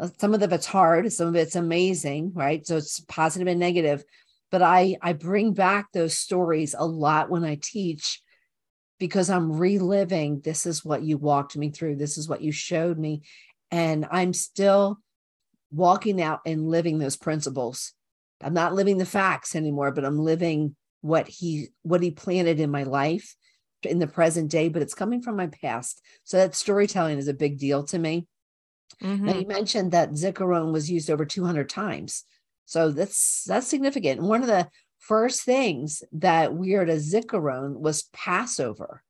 Uh, 0.00 0.08
some 0.18 0.32
of 0.32 0.42
it's 0.50 0.64
hard, 0.64 1.12
some 1.12 1.28
of 1.28 1.36
it's 1.36 1.56
amazing, 1.56 2.32
right? 2.34 2.66
So 2.66 2.78
it's 2.78 3.00
positive 3.00 3.48
and 3.48 3.60
negative 3.60 4.02
but 4.52 4.62
I 4.62 4.96
I 5.02 5.14
bring 5.14 5.54
back 5.54 5.90
those 5.90 6.16
stories 6.16 6.76
a 6.78 6.86
lot 6.86 7.30
when 7.30 7.42
I 7.42 7.58
teach 7.60 8.20
because 9.00 9.30
I'm 9.30 9.50
reliving 9.50 10.42
this 10.44 10.66
is 10.66 10.84
what 10.84 11.02
you 11.02 11.16
walked 11.18 11.56
me 11.56 11.70
through. 11.70 11.96
This 11.96 12.18
is 12.18 12.28
what 12.28 12.42
you 12.42 12.52
showed 12.52 12.98
me. 12.98 13.22
And 13.72 14.06
I'm 14.12 14.32
still 14.34 14.98
walking 15.72 16.20
out 16.20 16.40
and 16.46 16.68
living 16.68 16.98
those 16.98 17.16
principles. 17.16 17.94
I'm 18.42 18.52
not 18.52 18.74
living 18.74 18.98
the 18.98 19.06
facts 19.06 19.56
anymore 19.56 19.90
but 19.90 20.04
I'm 20.04 20.18
living 20.18 20.76
what 21.00 21.26
he 21.26 21.68
what 21.82 22.02
he 22.02 22.10
planted 22.10 22.60
in 22.60 22.70
my 22.70 22.82
life 22.84 23.34
in 23.82 23.98
the 23.98 24.06
present 24.06 24.50
day 24.50 24.68
but 24.68 24.82
it's 24.82 24.94
coming 24.94 25.22
from 25.22 25.36
my 25.36 25.46
past. 25.46 26.02
So 26.24 26.36
that 26.36 26.54
storytelling 26.54 27.18
is 27.18 27.26
a 27.28 27.34
big 27.34 27.58
deal 27.58 27.84
to 27.84 27.98
me. 27.98 28.26
Mm-hmm. 29.02 29.24
now 29.24 29.34
you 29.34 29.46
mentioned 29.46 29.92
that 29.92 30.10
zikaron 30.10 30.70
was 30.70 30.90
used 30.90 31.10
over 31.10 31.24
200 31.24 31.68
times 31.68 32.24
so 32.64 32.90
that's 32.90 33.44
that's 33.44 33.66
significant. 33.66 34.22
One 34.22 34.42
of 34.42 34.46
the 34.46 34.68
first 34.98 35.42
things 35.42 36.02
that 36.12 36.54
we 36.54 36.74
are 36.74 36.84
to 36.84 36.94
Zikaron 36.94 37.78
was 37.78 38.04
Passover. 38.12 39.02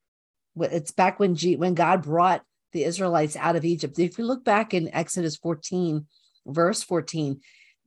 It's 0.57 0.91
back 0.91 1.21
when 1.21 1.35
G, 1.35 1.57
when 1.57 1.75
God 1.75 2.03
brought 2.03 2.43
the 2.73 2.85
Israelites 2.85 3.37
out 3.37 3.57
of 3.57 3.65
Egypt. 3.65 3.99
If 3.99 4.19
you 4.19 4.25
look 4.25 4.45
back 4.45 4.75
in 4.75 4.95
Exodus 4.95 5.37
14, 5.37 6.07
verse 6.47 6.83
14, 6.83 7.41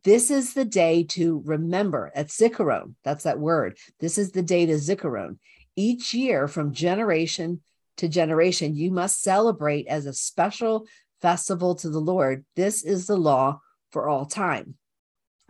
this 0.04 0.30
is 0.30 0.54
the 0.54 0.66
day 0.66 1.04
to 1.04 1.42
remember 1.46 2.12
at 2.14 2.28
Zikaron. 2.28 2.94
That's 3.04 3.24
that 3.24 3.40
word. 3.40 3.78
This 4.00 4.20
is 4.20 4.32
the 4.32 4.44
day 4.44 4.68
to 4.68 4.74
Zikaron. 4.74 5.38
Each 5.76 6.14
year, 6.14 6.48
from 6.48 6.74
generation 6.74 7.62
to 7.98 8.08
generation, 8.08 8.76
you 8.76 8.92
must 8.92 9.24
celebrate 9.24 9.88
as 9.88 10.06
a 10.06 10.14
special 10.14 10.86
festival 11.22 11.74
to 11.76 11.90
the 11.90 12.00
Lord. 12.00 12.46
This 12.56 12.84
is 12.84 13.08
the 13.08 13.18
law 13.18 13.62
for 13.92 14.08
all 14.08 14.26
time. 14.26 14.76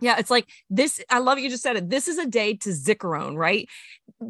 Yeah, 0.00 0.16
it's 0.18 0.30
like 0.30 0.48
this. 0.68 1.00
I 1.08 1.20
love 1.20 1.38
you 1.38 1.48
just 1.48 1.62
said 1.62 1.76
it. 1.76 1.88
This 1.88 2.08
is 2.08 2.18
a 2.18 2.26
day 2.26 2.54
to 2.58 2.70
Zikaron, 2.70 3.36
right? 3.36 3.68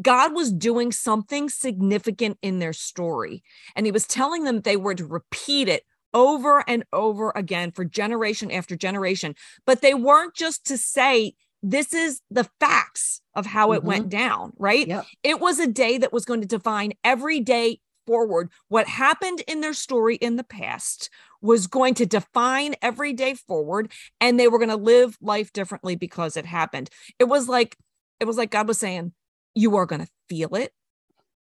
God 0.01 0.35
was 0.35 0.53
doing 0.53 0.93
something 0.93 1.49
significant 1.49 2.39
in 2.43 2.59
their 2.59 2.73
story, 2.73 3.43
and 3.75 3.87
He 3.87 3.93
was 3.93 4.07
telling 4.07 4.45
them 4.45 4.61
they 4.61 4.77
were 4.77 4.95
to 4.95 5.07
repeat 5.07 5.69
it 5.69 5.85
over 6.15 6.65
and 6.69 6.85
over 6.93 7.33
again 7.35 7.73
for 7.73 7.85
generation 7.85 8.51
after 8.51 8.77
generation. 8.77 9.35
But 9.67 9.83
they 9.83 9.95
weren't 9.95 10.35
just 10.35 10.67
to 10.67 10.79
say, 10.79 11.35
this 11.63 11.93
is 11.93 12.21
the 12.31 12.49
facts 12.61 13.21
of 13.35 13.45
how 13.45 13.73
it 13.73 13.79
mm-hmm. 13.79 13.89
went 13.89 14.09
down, 14.09 14.53
right? 14.57 14.87
Yep. 14.87 15.07
It 15.23 15.41
was 15.41 15.59
a 15.59 15.67
day 15.67 15.99
that 15.99 16.13
was 16.13 16.25
going 16.25 16.41
to 16.41 16.47
define 16.47 16.93
every 17.05 17.41
day 17.41 17.81
forward. 18.07 18.51
What 18.69 18.87
happened 18.87 19.43
in 19.47 19.61
their 19.61 19.75
story 19.75 20.17
in 20.17 20.37
the 20.37 20.45
past 20.45 21.11
was 21.41 21.67
going 21.67 21.95
to 21.95 22.07
define 22.07 22.75
every 22.83 23.13
day 23.13 23.35
forward 23.35 23.93
and 24.21 24.39
they 24.39 24.49
were 24.49 24.59
going 24.59 24.71
to 24.71 24.77
live 24.77 25.17
life 25.21 25.53
differently 25.53 25.97
because 25.97 26.37
it 26.37 26.47
happened. 26.47 26.91
It 27.19 27.25
was 27.25 27.49
like 27.49 27.77
it 28.19 28.25
was 28.25 28.37
like 28.37 28.51
God 28.51 28.69
was 28.69 28.79
saying 28.79 29.13
you 29.55 29.77
are 29.77 29.87
going 29.87 30.03
to 30.03 30.09
feel 30.29 30.55
it 30.55 30.73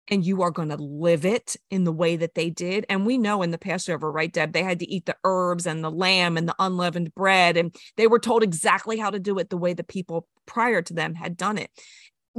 and 0.09 0.25
you 0.25 0.43
are 0.43 0.51
going 0.51 0.69
to 0.69 0.77
live 0.77 1.25
it 1.25 1.57
in 1.71 1.85
the 1.85 1.93
way 1.93 2.17
that 2.17 2.35
they 2.35 2.51
did. 2.51 2.87
And 2.89 3.05
we 3.05 3.19
know 3.19 3.43
in 3.43 3.51
the 3.51 3.59
Passover, 3.59 4.11
right, 4.11 4.33
Deb, 4.33 4.53
they 4.53 4.63
had 4.63 4.79
to 4.81 4.89
eat 4.89 5.07
the 5.07 5.17
herbs 5.25 5.67
and 5.67 5.83
the 5.83 5.91
lamb 5.91 6.37
and 6.37 6.49
the 6.49 6.55
unleavened 6.59 7.15
bread, 7.15 7.57
and 7.57 7.75
they 7.97 8.07
were 8.07 8.19
told 8.19 8.43
exactly 8.43 8.99
how 8.99 9.11
to 9.11 9.19
do 9.19 9.39
it 9.39 9.51
the 9.51 9.57
way 9.57 9.75
the 9.75 9.85
people 9.85 10.29
prior 10.47 10.81
to 10.83 10.95
them 10.95 11.15
had 11.15 11.37
done 11.37 11.59
it. 11.59 11.71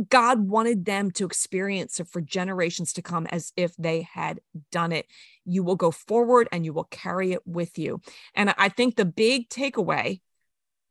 God 0.09 0.47
wanted 0.47 0.85
them 0.85 1.11
to 1.11 1.25
experience 1.25 1.99
it 1.99 2.07
for 2.07 2.21
generations 2.21 2.93
to 2.93 3.01
come 3.01 3.25
as 3.27 3.51
if 3.55 3.75
they 3.77 4.01
had 4.01 4.39
done 4.71 4.91
it. 4.91 5.07
You 5.45 5.63
will 5.63 5.75
go 5.75 5.91
forward 5.91 6.47
and 6.51 6.63
you 6.63 6.73
will 6.73 6.85
carry 6.85 7.33
it 7.33 7.45
with 7.45 7.77
you. 7.79 8.01
And 8.35 8.53
I 8.57 8.69
think 8.69 8.95
the 8.95 9.05
big 9.05 9.49
takeaway 9.49 10.21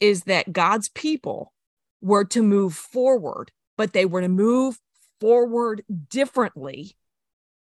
is 0.01 0.25
that 0.25 0.53
God's 0.53 0.89
people 0.89 1.53
were 2.01 2.25
to 2.27 2.43
move 2.43 2.75
forward, 2.75 3.53
but 3.77 3.93
they 3.93 4.07
were 4.07 4.21
to 4.21 4.29
move 4.29 4.79
forward 5.21 5.83
differently 6.09 6.97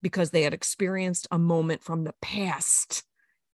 because 0.01 0.31
they 0.31 0.43
had 0.43 0.53
experienced 0.53 1.27
a 1.31 1.39
moment 1.39 1.83
from 1.83 2.03
the 2.03 2.13
past 2.21 3.03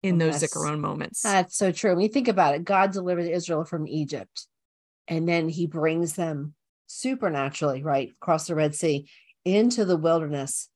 in 0.02 0.18
those 0.18 0.40
yes. 0.40 0.54
Zikaron 0.54 0.80
moments. 0.80 1.22
That's 1.22 1.56
so 1.56 1.72
true. 1.72 1.94
When 1.94 2.02
you 2.02 2.08
think 2.08 2.28
about 2.28 2.54
it, 2.54 2.64
God 2.64 2.92
delivered 2.92 3.26
Israel 3.26 3.64
from 3.64 3.86
Egypt 3.86 4.46
and 5.08 5.28
then 5.28 5.48
he 5.48 5.66
brings 5.66 6.14
them 6.14 6.54
supernaturally, 6.90 7.82
right, 7.82 8.10
across 8.20 8.46
the 8.46 8.54
Red 8.54 8.74
Sea 8.74 9.08
into 9.44 9.84
the 9.84 9.96
wilderness. 9.96 10.68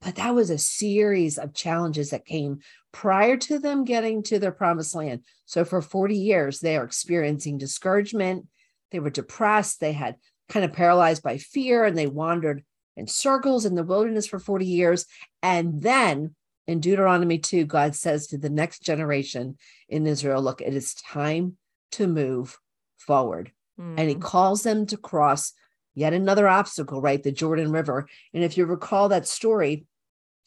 But 0.00 0.16
that 0.16 0.34
was 0.34 0.50
a 0.50 0.58
series 0.58 1.38
of 1.38 1.54
challenges 1.54 2.10
that 2.10 2.24
came 2.24 2.60
prior 2.92 3.36
to 3.38 3.58
them 3.58 3.84
getting 3.84 4.22
to 4.24 4.38
their 4.38 4.52
promised 4.52 4.94
land. 4.94 5.22
So 5.44 5.64
for 5.64 5.82
40 5.82 6.16
years, 6.16 6.60
they 6.60 6.76
are 6.76 6.84
experiencing 6.84 7.58
discouragement. 7.58 8.46
They 8.90 9.00
were 9.00 9.10
depressed. 9.10 9.80
They 9.80 9.92
had 9.92 10.16
kind 10.48 10.64
of 10.64 10.72
paralyzed 10.72 11.22
by 11.22 11.38
fear 11.38 11.84
and 11.84 11.98
they 11.98 12.06
wandered 12.06 12.64
in 12.96 13.06
circles 13.06 13.64
in 13.66 13.74
the 13.74 13.82
wilderness 13.82 14.26
for 14.26 14.38
40 14.38 14.64
years. 14.64 15.06
And 15.42 15.82
then 15.82 16.34
in 16.66 16.80
Deuteronomy 16.80 17.38
2, 17.38 17.64
God 17.64 17.94
says 17.94 18.28
to 18.28 18.38
the 18.38 18.50
next 18.50 18.82
generation 18.82 19.56
in 19.88 20.06
Israel, 20.06 20.42
look, 20.42 20.60
it 20.60 20.74
is 20.74 20.94
time 20.94 21.56
to 21.92 22.06
move 22.06 22.58
forward 22.98 23.52
mm. 23.78 23.94
and 23.98 24.08
he 24.08 24.14
hmm. 24.14 24.20
calls 24.20 24.62
them 24.62 24.86
to 24.86 24.96
cross 24.96 25.52
yet 25.94 26.12
another 26.12 26.46
obstacle, 26.46 27.00
right? 27.00 27.22
The 27.22 27.32
Jordan 27.32 27.72
River. 27.72 28.06
And 28.34 28.44
if 28.44 28.56
you 28.56 28.66
recall 28.66 29.08
that 29.08 29.26
story, 29.26 29.86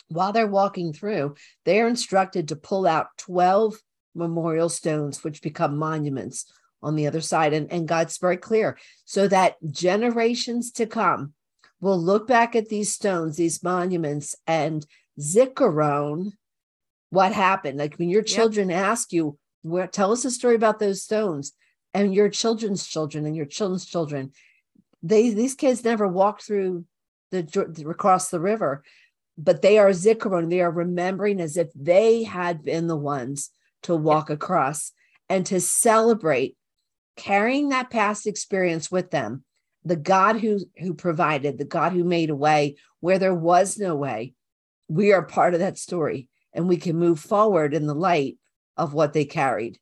while 0.07 0.31
they're 0.31 0.47
walking 0.47 0.93
through, 0.93 1.35
they 1.65 1.81
are 1.81 1.87
instructed 1.87 2.47
to 2.47 2.55
pull 2.55 2.87
out 2.87 3.17
12 3.17 3.75
memorial 4.15 4.69
stones, 4.69 5.23
which 5.23 5.41
become 5.41 5.77
monuments 5.77 6.51
on 6.81 6.95
the 6.95 7.07
other 7.07 7.21
side. 7.21 7.53
And, 7.53 7.71
and 7.71 7.87
God's 7.87 8.17
very 8.17 8.37
clear 8.37 8.77
so 9.05 9.27
that 9.27 9.55
generations 9.71 10.71
to 10.73 10.85
come 10.85 11.33
will 11.81 11.99
look 11.99 12.27
back 12.27 12.55
at 12.55 12.69
these 12.69 12.93
stones, 12.93 13.37
these 13.37 13.63
monuments, 13.63 14.35
and 14.45 14.85
zikaron 15.19 16.33
what 17.09 17.33
happened. 17.33 17.77
Like 17.77 17.95
when 17.95 18.09
your 18.09 18.21
children 18.21 18.69
yep. 18.69 18.79
ask 18.79 19.11
you, 19.13 19.37
where, 19.61 19.87
tell 19.87 20.11
us 20.11 20.25
a 20.25 20.31
story 20.31 20.55
about 20.55 20.79
those 20.79 21.03
stones 21.03 21.53
and 21.93 22.13
your 22.13 22.29
children's 22.29 22.85
children 22.85 23.25
and 23.25 23.35
your 23.35 23.45
children's 23.45 23.85
children 23.85 24.31
they 25.01 25.29
these 25.29 25.55
kids 25.55 25.83
never 25.83 26.07
walked 26.07 26.43
through 26.43 26.85
the 27.31 27.39
across 27.89 28.29
the 28.29 28.39
river 28.39 28.83
but 29.41 29.61
they 29.61 29.79
are 29.79 29.91
zikaron. 29.91 30.49
They 30.49 30.59
are 30.59 30.69
remembering 30.69 31.39
as 31.39 31.55
if 31.55 31.69
they 31.73 32.23
had 32.23 32.63
been 32.63 32.87
the 32.87 32.97
ones 32.97 33.51
to 33.83 33.95
walk 33.95 34.29
across 34.29 34.91
and 35.29 35.45
to 35.45 35.61
celebrate 35.61 36.57
carrying 37.15 37.69
that 37.69 37.89
past 37.89 38.27
experience 38.27 38.91
with 38.91 39.11
them. 39.11 39.45
The 39.85 39.95
god 39.95 40.41
who 40.41 40.59
who 40.77 40.93
provided 40.93 41.57
the 41.57 41.65
god 41.65 41.93
who 41.93 42.03
made 42.03 42.29
a 42.29 42.35
way 42.35 42.75
where 42.99 43.17
there 43.17 43.33
was 43.33 43.77
no 43.77 43.95
way. 43.95 44.33
We 44.89 45.13
are 45.13 45.23
part 45.23 45.53
of 45.53 45.61
that 45.61 45.77
story 45.77 46.27
and 46.53 46.67
we 46.67 46.75
can 46.75 46.97
move 46.97 47.21
forward 47.21 47.73
in 47.73 47.87
the 47.87 47.95
light 47.95 48.37
of 48.75 48.93
what 48.93 49.13
they 49.13 49.23
carried 49.23 49.79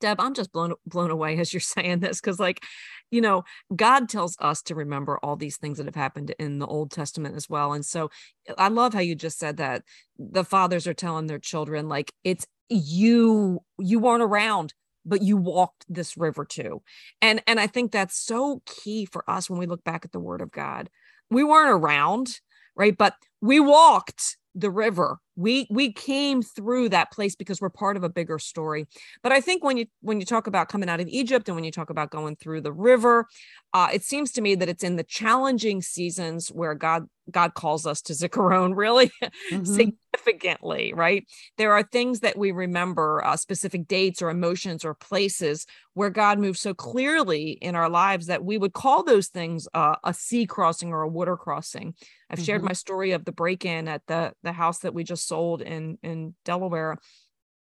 Deb, 0.00 0.20
I'm 0.20 0.34
just 0.34 0.52
blown 0.52 0.74
blown 0.86 1.10
away 1.10 1.38
as 1.38 1.52
you're 1.52 1.60
saying 1.60 2.00
this 2.00 2.20
because, 2.20 2.40
like, 2.40 2.62
you 3.10 3.20
know, 3.20 3.44
God 3.74 4.08
tells 4.08 4.36
us 4.40 4.62
to 4.62 4.74
remember 4.74 5.18
all 5.22 5.36
these 5.36 5.56
things 5.56 5.78
that 5.78 5.86
have 5.86 5.94
happened 5.94 6.34
in 6.38 6.58
the 6.58 6.66
Old 6.66 6.90
Testament 6.90 7.36
as 7.36 7.48
well. 7.48 7.72
And 7.72 7.84
so, 7.84 8.10
I 8.58 8.68
love 8.68 8.94
how 8.94 9.00
you 9.00 9.14
just 9.14 9.38
said 9.38 9.58
that 9.58 9.82
the 10.18 10.44
fathers 10.44 10.86
are 10.86 10.94
telling 10.94 11.26
their 11.26 11.38
children, 11.38 11.88
like, 11.88 12.12
it's 12.24 12.46
you 12.68 13.60
you 13.78 13.98
weren't 13.98 14.22
around 14.22 14.74
but 15.04 15.22
you 15.22 15.36
walked 15.36 15.84
this 15.88 16.16
river 16.16 16.44
too 16.44 16.82
and 17.22 17.40
and 17.46 17.60
i 17.60 17.66
think 17.66 17.92
that's 17.92 18.18
so 18.18 18.60
key 18.66 19.04
for 19.04 19.28
us 19.30 19.48
when 19.48 19.58
we 19.58 19.66
look 19.66 19.84
back 19.84 20.04
at 20.04 20.12
the 20.12 20.18
word 20.20 20.40
of 20.40 20.50
god 20.50 20.90
we 21.30 21.44
weren't 21.44 21.70
around 21.70 22.40
right 22.74 22.96
but 22.98 23.14
we 23.40 23.60
walked 23.60 24.36
the 24.54 24.70
river 24.70 25.18
we 25.36 25.66
we 25.70 25.92
came 25.92 26.42
through 26.42 26.88
that 26.88 27.12
place 27.12 27.36
because 27.36 27.60
we're 27.60 27.68
part 27.68 27.96
of 27.96 28.02
a 28.02 28.08
bigger 28.08 28.38
story 28.38 28.86
but 29.22 29.32
i 29.32 29.40
think 29.40 29.62
when 29.62 29.76
you 29.76 29.86
when 30.00 30.18
you 30.18 30.26
talk 30.26 30.46
about 30.46 30.68
coming 30.68 30.88
out 30.88 31.00
of 31.00 31.06
egypt 31.08 31.48
and 31.48 31.54
when 31.54 31.64
you 31.64 31.70
talk 31.70 31.90
about 31.90 32.10
going 32.10 32.34
through 32.34 32.60
the 32.60 32.72
river 32.72 33.26
uh, 33.74 33.88
it 33.92 34.02
seems 34.02 34.32
to 34.32 34.40
me 34.40 34.54
that 34.54 34.70
it's 34.70 34.82
in 34.82 34.96
the 34.96 35.04
challenging 35.04 35.82
seasons 35.82 36.48
where 36.48 36.74
god 36.74 37.06
god 37.30 37.54
calls 37.54 37.86
us 37.86 38.00
to 38.00 38.14
zikaron 38.14 38.72
really 38.76 39.10
mm-hmm. 39.52 39.64
significantly 39.64 40.94
right 40.94 41.26
there 41.58 41.72
are 41.72 41.82
things 41.82 42.20
that 42.20 42.38
we 42.38 42.50
remember 42.52 43.22
uh, 43.24 43.36
specific 43.36 43.86
dates 43.86 44.22
or 44.22 44.30
emotions 44.30 44.84
or 44.84 44.94
places 44.94 45.66
where 45.92 46.10
god 46.10 46.38
moves 46.38 46.60
so 46.60 46.72
clearly 46.72 47.50
in 47.50 47.74
our 47.74 47.90
lives 47.90 48.26
that 48.26 48.44
we 48.44 48.56
would 48.56 48.72
call 48.72 49.02
those 49.02 49.28
things 49.28 49.68
uh, 49.74 49.96
a 50.04 50.14
sea 50.14 50.46
crossing 50.46 50.92
or 50.92 51.02
a 51.02 51.08
water 51.08 51.36
crossing 51.36 51.94
i've 52.30 52.38
mm-hmm. 52.38 52.44
shared 52.44 52.62
my 52.62 52.72
story 52.72 53.12
of 53.12 53.24
the 53.26 53.32
break-in 53.32 53.88
at 53.88 54.02
the 54.06 54.32
the 54.42 54.52
house 54.52 54.78
that 54.78 54.94
we 54.94 55.04
just 55.04 55.25
sold 55.26 55.62
in 55.62 55.98
in 56.02 56.34
Delaware. 56.44 56.98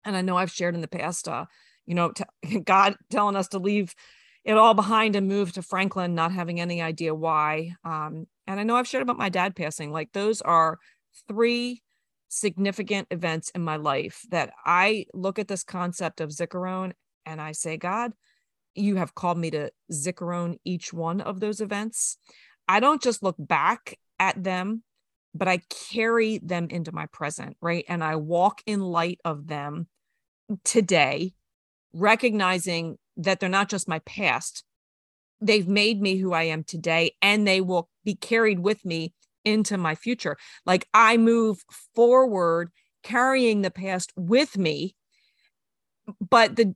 And 0.04 0.16
I 0.16 0.22
know 0.22 0.36
I've 0.36 0.52
shared 0.52 0.74
in 0.74 0.80
the 0.80 0.88
past, 0.88 1.28
uh, 1.28 1.46
you 1.84 1.94
know, 1.94 2.12
t- 2.12 2.60
God 2.64 2.96
telling 3.10 3.36
us 3.36 3.48
to 3.48 3.58
leave 3.58 3.94
it 4.44 4.56
all 4.56 4.74
behind 4.74 5.16
and 5.16 5.26
move 5.26 5.52
to 5.52 5.62
Franklin, 5.62 6.14
not 6.14 6.30
having 6.30 6.60
any 6.60 6.80
idea 6.80 7.14
why. 7.14 7.74
Um, 7.84 8.26
and 8.46 8.60
I 8.60 8.62
know 8.62 8.76
I've 8.76 8.86
shared 8.86 9.02
about 9.02 9.18
my 9.18 9.28
dad 9.28 9.56
passing. 9.56 9.90
Like 9.90 10.12
those 10.12 10.40
are 10.40 10.78
three 11.28 11.82
significant 12.28 13.08
events 13.10 13.50
in 13.50 13.62
my 13.62 13.76
life 13.76 14.22
that 14.30 14.52
I 14.64 15.06
look 15.12 15.38
at 15.38 15.48
this 15.48 15.64
concept 15.64 16.20
of 16.20 16.30
Zikaron 16.30 16.92
and 17.24 17.40
I 17.40 17.52
say, 17.52 17.76
God, 17.76 18.12
you 18.74 18.96
have 18.96 19.14
called 19.14 19.38
me 19.38 19.50
to 19.50 19.70
Zikaron 19.92 20.58
each 20.64 20.92
one 20.92 21.20
of 21.20 21.40
those 21.40 21.60
events. 21.60 22.18
I 22.68 22.80
don't 22.80 23.02
just 23.02 23.22
look 23.22 23.36
back 23.38 23.98
at 24.18 24.42
them 24.42 24.82
but 25.36 25.48
I 25.48 25.60
carry 25.92 26.38
them 26.38 26.68
into 26.70 26.92
my 26.92 27.06
present, 27.06 27.56
right? 27.60 27.84
And 27.88 28.02
I 28.02 28.16
walk 28.16 28.62
in 28.66 28.80
light 28.80 29.20
of 29.24 29.46
them 29.46 29.86
today, 30.64 31.34
recognizing 31.92 32.98
that 33.16 33.40
they're 33.40 33.48
not 33.48 33.68
just 33.68 33.88
my 33.88 34.00
past. 34.00 34.64
They've 35.40 35.68
made 35.68 36.00
me 36.00 36.16
who 36.16 36.32
I 36.32 36.44
am 36.44 36.64
today, 36.64 37.12
and 37.20 37.46
they 37.46 37.60
will 37.60 37.88
be 38.04 38.14
carried 38.14 38.60
with 38.60 38.84
me 38.84 39.12
into 39.44 39.78
my 39.78 39.94
future. 39.94 40.36
Like 40.64 40.88
I 40.92 41.16
move 41.16 41.64
forward, 41.94 42.70
carrying 43.02 43.62
the 43.62 43.70
past 43.70 44.12
with 44.16 44.56
me, 44.56 44.94
but 46.20 46.56
the 46.56 46.74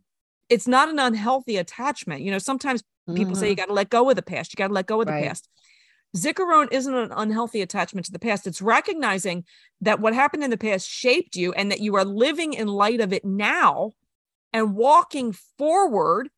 it's 0.48 0.66
not 0.66 0.88
an 0.88 0.98
unhealthy 0.98 1.56
attachment. 1.56 2.22
You 2.22 2.32
know, 2.32 2.38
sometimes 2.38 2.82
people 3.06 3.32
mm-hmm. 3.32 3.34
say 3.34 3.48
you 3.50 3.54
got 3.54 3.66
to 3.66 3.72
let 3.72 3.88
go 3.88 4.10
of 4.10 4.16
the 4.16 4.22
past. 4.22 4.52
You 4.52 4.56
got 4.56 4.68
to 4.68 4.74
let 4.74 4.86
go 4.86 5.00
of 5.00 5.06
the 5.06 5.12
right. 5.12 5.26
past. 5.26 5.48
Zikaron 6.16 6.72
isn't 6.72 6.94
an 6.94 7.12
unhealthy 7.12 7.62
attachment 7.62 8.06
to 8.06 8.12
the 8.12 8.18
past. 8.18 8.46
It's 8.46 8.60
recognizing 8.60 9.44
that 9.80 10.00
what 10.00 10.14
happened 10.14 10.42
in 10.42 10.50
the 10.50 10.58
past 10.58 10.88
shaped 10.88 11.36
you 11.36 11.52
and 11.52 11.70
that 11.70 11.80
you 11.80 11.94
are 11.96 12.04
living 12.04 12.52
in 12.52 12.66
light 12.66 13.00
of 13.00 13.12
it 13.12 13.24
now 13.24 13.92
and 14.52 14.74
walking 14.74 15.32
forward 15.32 16.28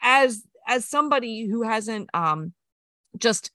as 0.00 0.42
as 0.66 0.84
somebody 0.84 1.46
who 1.46 1.62
hasn't 1.62 2.10
um 2.14 2.52
just 3.16 3.50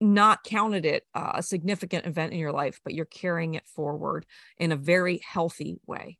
not 0.00 0.42
counted 0.44 0.86
it 0.86 1.04
uh, 1.14 1.32
a 1.34 1.42
significant 1.42 2.06
event 2.06 2.32
in 2.32 2.38
your 2.38 2.52
life 2.52 2.80
but 2.82 2.94
you're 2.94 3.04
carrying 3.04 3.54
it 3.54 3.66
forward 3.66 4.24
in 4.56 4.72
a 4.72 4.76
very 4.76 5.20
healthy 5.26 5.78
way 5.86 6.16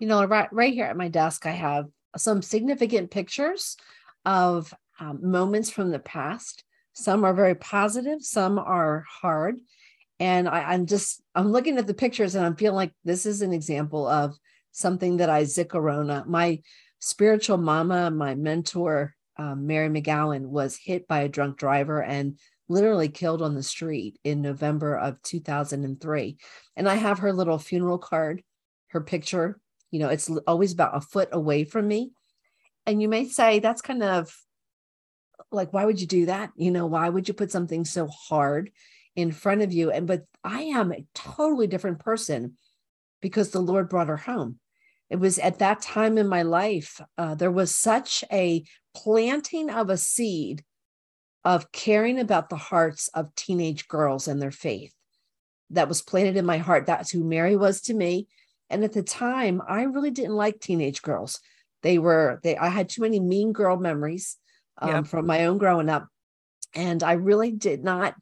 you 0.00 0.08
know 0.08 0.24
right 0.24 0.52
right 0.52 0.74
here 0.74 0.86
at 0.86 0.96
my 0.96 1.08
desk 1.08 1.46
i 1.46 1.52
have 1.52 1.86
some 2.16 2.42
significant 2.42 3.10
pictures 3.10 3.76
of 4.24 4.74
um, 4.98 5.20
moments 5.22 5.70
from 5.70 5.90
the 5.90 5.98
past 6.00 6.64
some 6.96 7.24
are 7.24 7.34
very 7.34 7.54
positive, 7.54 8.22
some 8.22 8.58
are 8.58 9.04
hard. 9.20 9.58
And 10.18 10.48
I, 10.48 10.72
am 10.72 10.86
just, 10.86 11.22
I'm 11.34 11.52
looking 11.52 11.76
at 11.76 11.86
the 11.86 11.92
pictures 11.92 12.34
and 12.34 12.44
I'm 12.44 12.56
feeling 12.56 12.76
like 12.76 12.92
this 13.04 13.26
is 13.26 13.42
an 13.42 13.52
example 13.52 14.06
of 14.06 14.34
something 14.72 15.18
that 15.18 15.28
I 15.28 15.42
Zikarona. 15.42 16.26
My 16.26 16.62
spiritual 16.98 17.58
mama, 17.58 18.10
my 18.10 18.34
mentor, 18.34 19.14
um, 19.36 19.66
Mary 19.66 19.90
McGowan, 19.90 20.46
was 20.46 20.78
hit 20.82 21.06
by 21.06 21.20
a 21.20 21.28
drunk 21.28 21.58
driver 21.58 22.02
and 22.02 22.38
literally 22.66 23.10
killed 23.10 23.42
on 23.42 23.54
the 23.54 23.62
street 23.62 24.18
in 24.24 24.40
November 24.40 24.96
of 24.96 25.20
2003. 25.20 26.38
And 26.76 26.88
I 26.88 26.94
have 26.94 27.18
her 27.18 27.32
little 27.34 27.58
funeral 27.58 27.98
card, 27.98 28.42
her 28.88 29.02
picture. 29.02 29.60
You 29.90 30.00
know, 30.00 30.08
it's 30.08 30.30
always 30.46 30.72
about 30.72 30.96
a 30.96 31.02
foot 31.02 31.28
away 31.32 31.64
from 31.64 31.86
me. 31.86 32.12
And 32.86 33.02
you 33.02 33.08
may 33.10 33.28
say 33.28 33.58
that's 33.58 33.82
kind 33.82 34.02
of 34.02 34.34
like 35.50 35.72
why 35.72 35.84
would 35.84 36.00
you 36.00 36.06
do 36.06 36.26
that? 36.26 36.50
You 36.56 36.70
know 36.70 36.86
why 36.86 37.08
would 37.08 37.28
you 37.28 37.34
put 37.34 37.50
something 37.50 37.84
so 37.84 38.06
hard 38.06 38.70
in 39.14 39.32
front 39.32 39.62
of 39.62 39.72
you? 39.72 39.90
And 39.90 40.06
but 40.06 40.24
i 40.44 40.62
am 40.62 40.92
a 40.92 41.04
totally 41.14 41.66
different 41.66 41.98
person 41.98 42.56
because 43.20 43.50
the 43.50 43.60
lord 43.60 43.88
brought 43.88 44.08
her 44.08 44.16
home. 44.16 44.58
It 45.08 45.16
was 45.16 45.38
at 45.38 45.60
that 45.60 45.80
time 45.80 46.18
in 46.18 46.26
my 46.28 46.42
life 46.42 47.00
uh, 47.16 47.34
there 47.34 47.50
was 47.50 47.74
such 47.74 48.24
a 48.32 48.64
planting 48.94 49.70
of 49.70 49.90
a 49.90 49.96
seed 49.96 50.64
of 51.44 51.70
caring 51.70 52.18
about 52.18 52.48
the 52.48 52.56
hearts 52.56 53.08
of 53.08 53.34
teenage 53.34 53.86
girls 53.86 54.26
and 54.26 54.42
their 54.42 54.50
faith 54.50 54.92
that 55.70 55.88
was 55.88 56.02
planted 56.02 56.36
in 56.36 56.44
my 56.44 56.58
heart. 56.58 56.86
That's 56.86 57.10
who 57.10 57.24
mary 57.24 57.56
was 57.56 57.80
to 57.82 57.94
me. 57.94 58.26
And 58.68 58.82
at 58.82 58.92
the 58.92 59.02
time 59.02 59.62
i 59.68 59.82
really 59.82 60.10
didn't 60.10 60.34
like 60.34 60.60
teenage 60.60 61.02
girls. 61.02 61.40
They 61.82 61.98
were 61.98 62.40
they 62.42 62.56
i 62.56 62.68
had 62.68 62.88
too 62.88 63.02
many 63.02 63.20
mean 63.20 63.52
girl 63.52 63.76
memories 63.76 64.38
um, 64.78 64.88
yeah. 64.88 65.02
from 65.02 65.26
my 65.26 65.46
own 65.46 65.58
growing 65.58 65.88
up. 65.88 66.08
And 66.74 67.02
I 67.02 67.12
really 67.12 67.52
did 67.52 67.82
not, 67.82 68.14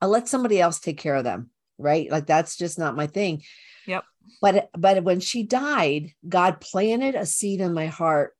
I 0.00 0.06
let 0.06 0.28
somebody 0.28 0.60
else 0.60 0.80
take 0.80 0.98
care 0.98 1.16
of 1.16 1.24
them, 1.24 1.50
right? 1.78 2.10
Like 2.10 2.26
that's 2.26 2.56
just 2.56 2.78
not 2.78 2.96
my 2.96 3.06
thing. 3.06 3.42
Yep. 3.86 4.04
But 4.40 4.70
but 4.76 5.02
when 5.02 5.20
she 5.20 5.42
died, 5.42 6.12
God 6.26 6.60
planted 6.60 7.14
a 7.14 7.26
seed 7.26 7.60
in 7.60 7.74
my 7.74 7.86
heart 7.86 8.34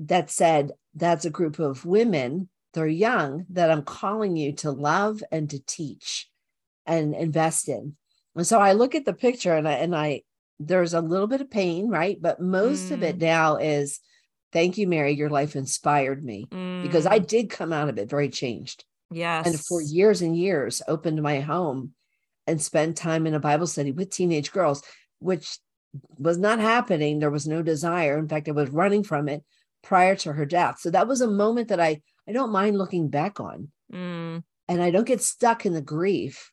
that 0.00 0.30
said, 0.30 0.72
that's 0.94 1.24
a 1.24 1.30
group 1.30 1.58
of 1.58 1.86
women, 1.86 2.48
they're 2.74 2.86
young, 2.86 3.46
that 3.50 3.70
I'm 3.70 3.82
calling 3.82 4.36
you 4.36 4.52
to 4.56 4.70
love 4.70 5.22
and 5.30 5.48
to 5.50 5.64
teach 5.64 6.28
and 6.86 7.14
invest 7.14 7.68
in. 7.68 7.96
And 8.36 8.46
so 8.46 8.60
I 8.60 8.72
look 8.72 8.94
at 8.94 9.04
the 9.04 9.12
picture 9.12 9.54
and 9.54 9.68
I 9.68 9.72
and 9.72 9.94
I 9.94 10.22
there's 10.58 10.94
a 10.94 11.00
little 11.00 11.26
bit 11.26 11.40
of 11.40 11.50
pain, 11.50 11.88
right? 11.88 12.18
But 12.20 12.40
most 12.40 12.90
mm. 12.90 12.92
of 12.92 13.02
it 13.02 13.16
mm. 13.16 13.22
now 13.22 13.56
is 13.56 14.00
Thank 14.52 14.78
you, 14.78 14.86
Mary. 14.86 15.12
Your 15.12 15.30
life 15.30 15.56
inspired 15.56 16.24
me 16.24 16.46
mm. 16.50 16.82
because 16.82 17.06
I 17.06 17.20
mm. 17.20 17.26
did 17.26 17.50
come 17.50 17.72
out 17.72 17.88
of 17.88 17.98
it 17.98 18.10
very 18.10 18.28
changed. 18.28 18.84
Yes. 19.10 19.46
And 19.46 19.60
for 19.60 19.80
years 19.80 20.22
and 20.22 20.36
years, 20.36 20.82
opened 20.86 21.22
my 21.22 21.40
home 21.40 21.94
and 22.46 22.60
spent 22.60 22.96
time 22.96 23.26
in 23.26 23.34
a 23.34 23.40
Bible 23.40 23.66
study 23.66 23.92
with 23.92 24.10
teenage 24.10 24.52
girls, 24.52 24.82
which 25.18 25.58
was 26.18 26.38
not 26.38 26.58
happening. 26.58 27.18
There 27.18 27.30
was 27.30 27.46
no 27.46 27.62
desire. 27.62 28.18
In 28.18 28.28
fact, 28.28 28.48
I 28.48 28.52
was 28.52 28.70
running 28.70 29.02
from 29.02 29.28
it 29.28 29.42
prior 29.82 30.16
to 30.16 30.32
her 30.32 30.46
death. 30.46 30.78
So 30.80 30.90
that 30.90 31.08
was 31.08 31.20
a 31.20 31.30
moment 31.30 31.68
that 31.68 31.80
I 31.80 32.02
I 32.28 32.32
don't 32.32 32.52
mind 32.52 32.78
looking 32.78 33.08
back 33.08 33.40
on. 33.40 33.68
Mm. 33.92 34.44
And 34.68 34.82
I 34.82 34.90
don't 34.90 35.06
get 35.06 35.22
stuck 35.22 35.66
in 35.66 35.72
the 35.72 35.80
grief. 35.80 36.52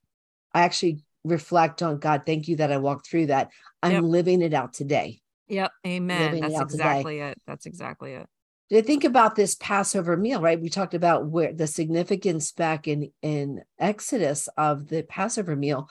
I 0.54 0.62
actually 0.62 1.02
reflect 1.24 1.84
on 1.84 2.00
God, 2.00 2.24
thank 2.26 2.48
you 2.48 2.56
that 2.56 2.72
I 2.72 2.78
walked 2.78 3.08
through 3.08 3.28
that. 3.28 3.52
I'm 3.84 3.92
yep. 3.92 4.04
living 4.04 4.42
it 4.42 4.54
out 4.54 4.74
today. 4.74 5.22
Yep. 5.48 5.72
Amen. 5.86 6.40
That's 6.40 6.62
exactly 6.62 7.16
today. 7.16 7.30
it. 7.32 7.42
That's 7.48 7.66
exactly 7.66 8.14
it. 8.14 8.28
To 8.70 8.82
think 8.82 9.06
about 9.06 9.36
this 9.36 9.56
Passover 9.56 10.18
meal, 10.18 10.42
right? 10.42 10.60
We 10.60 10.70
talked 10.70 10.94
about 10.94 11.28
where 11.28 11.54
the 11.54 11.68
significance 11.68 12.52
back 12.52 12.88
in 12.88 13.12
in 13.22 13.64
Exodus 13.80 14.50
of 14.58 14.90
the 14.90 15.04
Passover 15.04 15.56
meal, 15.56 15.90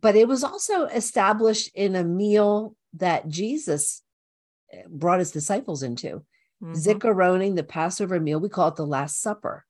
but 0.00 0.14
it 0.14 0.28
was 0.28 0.44
also 0.44 0.84
established 0.84 1.70
in 1.74 1.96
a 1.96 2.04
meal 2.04 2.76
that 2.94 3.28
Jesus 3.28 4.02
eh, 4.72 4.82
brought 4.88 5.18
his 5.18 5.32
disciples 5.32 5.82
into. 5.82 6.24
mm 6.62 6.72
hmm 6.72 7.54
the 7.54 7.66
Passover 7.68 8.20
meal, 8.20 8.38
we 8.38 8.48
call 8.48 8.68
it 8.68 8.76
the 8.76 8.86
Last 8.86 9.20
Supper. 9.20 9.64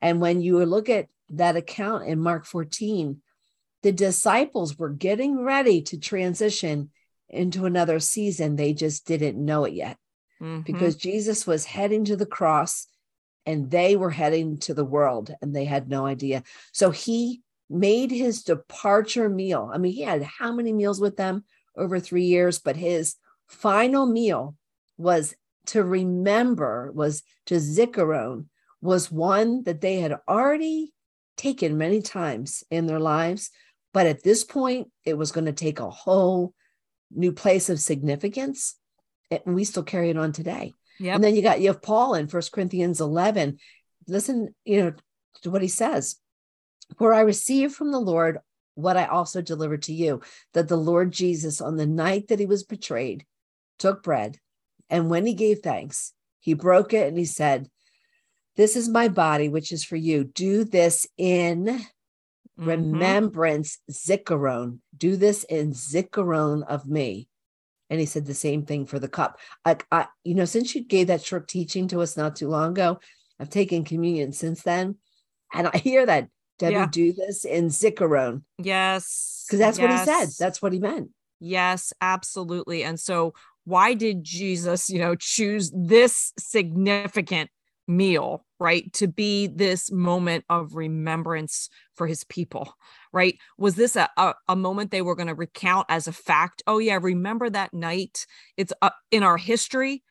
And 0.00 0.20
when 0.20 0.40
you 0.40 0.64
look 0.64 0.88
at 0.88 1.08
that 1.30 1.56
account 1.56 2.06
in 2.06 2.20
Mark 2.20 2.46
14, 2.46 3.20
the 3.82 3.92
disciples 3.92 4.78
were 4.78 4.90
getting 4.90 5.42
ready 5.42 5.82
to 5.82 5.98
transition 5.98 6.90
into 7.30 7.66
another 7.66 8.00
season. 8.00 8.56
They 8.56 8.72
just 8.72 9.06
didn't 9.06 9.42
know 9.42 9.64
it 9.64 9.72
yet 9.72 9.96
mm-hmm. 10.40 10.60
because 10.60 10.96
Jesus 10.96 11.46
was 11.46 11.64
heading 11.64 12.04
to 12.06 12.16
the 12.16 12.26
cross 12.26 12.86
and 13.46 13.70
they 13.70 13.96
were 13.96 14.10
heading 14.10 14.58
to 14.58 14.74
the 14.74 14.84
world 14.84 15.34
and 15.40 15.54
they 15.54 15.64
had 15.64 15.88
no 15.88 16.06
idea. 16.06 16.42
So 16.72 16.90
he 16.90 17.42
made 17.68 18.10
his 18.10 18.42
departure 18.42 19.28
meal. 19.28 19.70
I 19.72 19.78
mean, 19.78 19.92
he 19.92 20.02
had 20.02 20.22
how 20.22 20.52
many 20.52 20.72
meals 20.72 21.00
with 21.00 21.16
them 21.16 21.44
over 21.76 22.00
three 22.00 22.24
years, 22.24 22.58
but 22.58 22.76
his 22.76 23.14
final 23.48 24.06
meal 24.06 24.56
was 24.98 25.34
to 25.66 25.82
remember, 25.84 26.90
was 26.92 27.22
to 27.46 27.54
zikaron, 27.56 28.46
was 28.82 29.10
one 29.10 29.62
that 29.64 29.80
they 29.80 30.00
had 30.00 30.18
already 30.28 30.92
taken 31.36 31.78
many 31.78 32.02
times 32.02 32.64
in 32.70 32.86
their 32.86 33.00
lives. 33.00 33.50
But 33.92 34.06
at 34.06 34.22
this 34.22 34.44
point, 34.44 34.88
it 35.04 35.14
was 35.14 35.32
going 35.32 35.46
to 35.46 35.52
take 35.52 35.80
a 35.80 35.90
whole 35.90 36.54
new 37.10 37.32
place 37.32 37.68
of 37.68 37.80
significance. 37.80 38.76
And 39.30 39.54
we 39.54 39.64
still 39.64 39.82
carry 39.82 40.10
it 40.10 40.16
on 40.16 40.32
today. 40.32 40.74
Yep. 40.98 41.14
And 41.14 41.24
then 41.24 41.34
you 41.34 41.42
got 41.42 41.60
you 41.60 41.68
have 41.68 41.82
Paul 41.82 42.14
in 42.14 42.28
First 42.28 42.52
Corinthians 42.52 43.00
11. 43.00 43.58
Listen, 44.06 44.54
you 44.64 44.82
know, 44.82 44.92
to 45.42 45.50
what 45.50 45.62
he 45.62 45.68
says. 45.68 46.16
For 46.98 47.14
I 47.14 47.20
received 47.20 47.74
from 47.74 47.92
the 47.92 48.00
Lord 48.00 48.38
what 48.74 48.96
I 48.96 49.06
also 49.06 49.40
delivered 49.40 49.82
to 49.82 49.92
you, 49.92 50.20
that 50.54 50.68
the 50.68 50.76
Lord 50.76 51.12
Jesus, 51.12 51.60
on 51.60 51.76
the 51.76 51.86
night 51.86 52.28
that 52.28 52.40
he 52.40 52.46
was 52.46 52.64
betrayed, 52.64 53.24
took 53.78 54.02
bread, 54.02 54.38
and 54.88 55.08
when 55.08 55.26
he 55.26 55.34
gave 55.34 55.60
thanks, 55.60 56.12
he 56.40 56.54
broke 56.54 56.92
it 56.92 57.06
and 57.06 57.16
he 57.16 57.24
said, 57.24 57.68
This 58.56 58.76
is 58.76 58.88
my 58.88 59.08
body, 59.08 59.48
which 59.48 59.72
is 59.72 59.84
for 59.84 59.96
you. 59.96 60.24
Do 60.24 60.64
this 60.64 61.06
in 61.16 61.80
mm-hmm. 62.60 62.68
remembrance, 62.68 63.78
zikaron. 63.90 64.78
Do 64.96 65.16
this 65.16 65.44
in 65.44 65.72
zikaron 65.72 66.64
of 66.66 66.86
me. 66.86 67.28
And 67.88 67.98
he 67.98 68.06
said 68.06 68.26
the 68.26 68.34
same 68.34 68.64
thing 68.64 68.86
for 68.86 68.98
the 68.98 69.08
cup. 69.08 69.40
I, 69.64 69.76
I, 69.90 70.06
you 70.22 70.34
know, 70.34 70.44
since 70.44 70.74
you 70.74 70.84
gave 70.84 71.08
that 71.08 71.24
short 71.24 71.48
teaching 71.48 71.88
to 71.88 72.00
us 72.00 72.16
not 72.16 72.36
too 72.36 72.48
long 72.48 72.70
ago, 72.70 73.00
I've 73.40 73.50
taken 73.50 73.84
communion 73.84 74.32
since 74.32 74.62
then. 74.62 74.96
And 75.52 75.66
I 75.66 75.78
hear 75.78 76.06
that 76.06 76.28
Debbie 76.58 76.74
yeah. 76.74 76.88
do 76.90 77.12
this 77.12 77.44
in 77.44 77.68
zikaron. 77.68 78.42
Yes. 78.58 79.44
Because 79.46 79.58
that's 79.58 79.78
yes. 79.78 79.88
what 79.88 79.98
he 79.98 80.04
said. 80.04 80.28
That's 80.38 80.62
what 80.62 80.72
he 80.72 80.78
meant. 80.78 81.10
Yes, 81.40 81.92
absolutely. 82.00 82.84
And 82.84 83.00
so 83.00 83.34
why 83.64 83.94
did 83.94 84.22
Jesus, 84.22 84.90
you 84.90 84.98
know, 84.98 85.14
choose 85.16 85.72
this 85.74 86.32
significant 86.38 87.50
meal, 87.90 88.44
right? 88.58 88.92
To 88.94 89.08
be 89.08 89.46
this 89.46 89.90
moment 89.90 90.44
of 90.48 90.74
remembrance 90.74 91.68
for 91.94 92.06
his 92.06 92.24
people, 92.24 92.74
right? 93.12 93.36
Was 93.58 93.74
this 93.74 93.96
a, 93.96 94.08
a, 94.16 94.34
a 94.48 94.56
moment 94.56 94.90
they 94.90 95.02
were 95.02 95.16
going 95.16 95.28
to 95.28 95.34
recount 95.34 95.86
as 95.88 96.06
a 96.06 96.12
fact? 96.12 96.62
Oh, 96.66 96.78
yeah, 96.78 96.98
remember 97.00 97.50
that 97.50 97.74
night? 97.74 98.26
It's 98.56 98.72
uh, 98.80 98.90
in 99.10 99.22
our 99.22 99.36
history. 99.36 100.02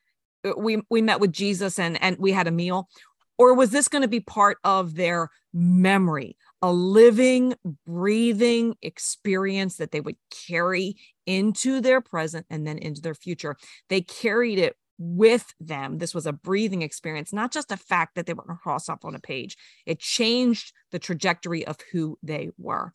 Uh, 0.45 0.53
we, 0.57 0.81
we 0.89 1.01
met 1.01 1.19
with 1.19 1.31
Jesus 1.31 1.79
and, 1.79 2.01
and 2.03 2.17
we 2.19 2.31
had 2.31 2.47
a 2.47 2.51
meal. 2.51 2.89
Or 3.37 3.53
was 3.53 3.71
this 3.71 3.87
going 3.87 4.01
to 4.01 4.09
be 4.09 4.19
part 4.19 4.57
of 4.65 4.95
their 4.95 5.29
memory, 5.53 6.37
a 6.61 6.71
living, 6.71 7.55
breathing 7.85 8.75
experience 8.81 9.77
that 9.77 9.91
they 9.91 10.01
would 10.01 10.17
carry 10.47 10.97
into 11.25 11.79
their 11.79 12.01
present 12.01 12.45
and 12.49 12.65
then 12.65 12.77
into 12.77 13.01
their 13.01 13.13
future. 13.13 13.55
They 13.89 14.01
carried 14.01 14.59
it 14.59 14.75
with 14.99 15.53
them. 15.59 15.97
This 15.97 16.13
was 16.13 16.27
a 16.27 16.33
breathing 16.33 16.81
experience, 16.81 17.33
not 17.33 17.51
just 17.51 17.71
a 17.71 17.77
fact 17.77 18.15
that 18.15 18.25
they 18.25 18.33
were 18.33 18.43
going 18.43 18.57
to 18.57 18.61
cross 18.61 18.89
off 18.89 19.05
on 19.05 19.15
a 19.15 19.19
page. 19.19 19.57
It 19.85 19.99
changed 19.99 20.73
the 20.91 20.99
trajectory 20.99 21.65
of 21.65 21.77
who 21.91 22.19
they 22.21 22.49
were. 22.57 22.93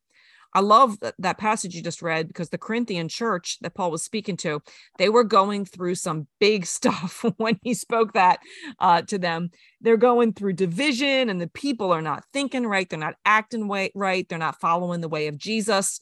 I 0.56 0.60
love 0.60 1.00
that, 1.00 1.14
that 1.18 1.38
passage 1.38 1.74
you 1.74 1.82
just 1.82 2.00
read 2.00 2.28
because 2.28 2.50
the 2.50 2.58
Corinthian 2.58 3.08
church 3.08 3.58
that 3.62 3.74
Paul 3.74 3.90
was 3.90 4.04
speaking 4.04 4.36
to, 4.38 4.62
they 4.98 5.08
were 5.08 5.24
going 5.24 5.64
through 5.64 5.96
some 5.96 6.28
big 6.38 6.66
stuff 6.66 7.24
when 7.38 7.58
he 7.62 7.74
spoke 7.74 8.12
that 8.12 8.38
uh, 8.78 9.02
to 9.02 9.18
them. 9.18 9.50
They're 9.80 9.96
going 9.96 10.34
through 10.34 10.52
division, 10.52 11.28
and 11.28 11.40
the 11.40 11.48
people 11.48 11.90
are 11.92 12.02
not 12.02 12.24
thinking 12.32 12.66
right. 12.66 12.88
They're 12.88 12.98
not 12.98 13.16
acting 13.24 13.68
right. 13.68 14.28
They're 14.28 14.38
not 14.38 14.60
following 14.60 15.00
the 15.00 15.08
way 15.08 15.26
of 15.26 15.38
Jesus. 15.38 16.00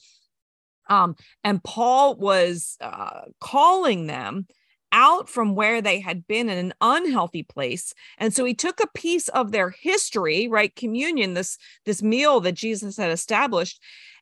Um, 0.91 1.17
and 1.43 1.63
Paul 1.63 2.17
was 2.17 2.77
uh, 2.81 3.23
calling 3.41 4.07
them 4.09 4.47
out 4.93 5.29
from 5.29 5.55
where 5.55 5.81
they 5.81 5.99
had 6.01 6.27
been 6.27 6.49
in 6.49 6.59
an 6.59 6.75
unhealthy 6.81 7.43
place. 7.43 7.95
And 8.19 8.35
so 8.35 8.45
he 8.45 8.55
took 8.55 8.81
a 8.81 8.87
piece 8.95 9.29
of 9.29 9.51
their 9.51 9.71
history 9.71 10.47
right 10.47 10.75
communion 10.77 11.35
this 11.35 11.59
this 11.85 12.03
meal 12.03 12.41
that 12.41 12.53
jesus 12.53 12.97
had 12.97 13.11
established 13.11 13.81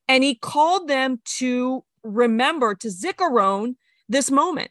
and 0.09 0.24
he 0.24 0.35
called 0.35 0.88
them 0.88 1.20
to 1.24 1.85
remember 2.02 2.74
to 2.74 2.88
zikaron 2.88 3.74
this 4.09 4.30
moment. 4.30 4.70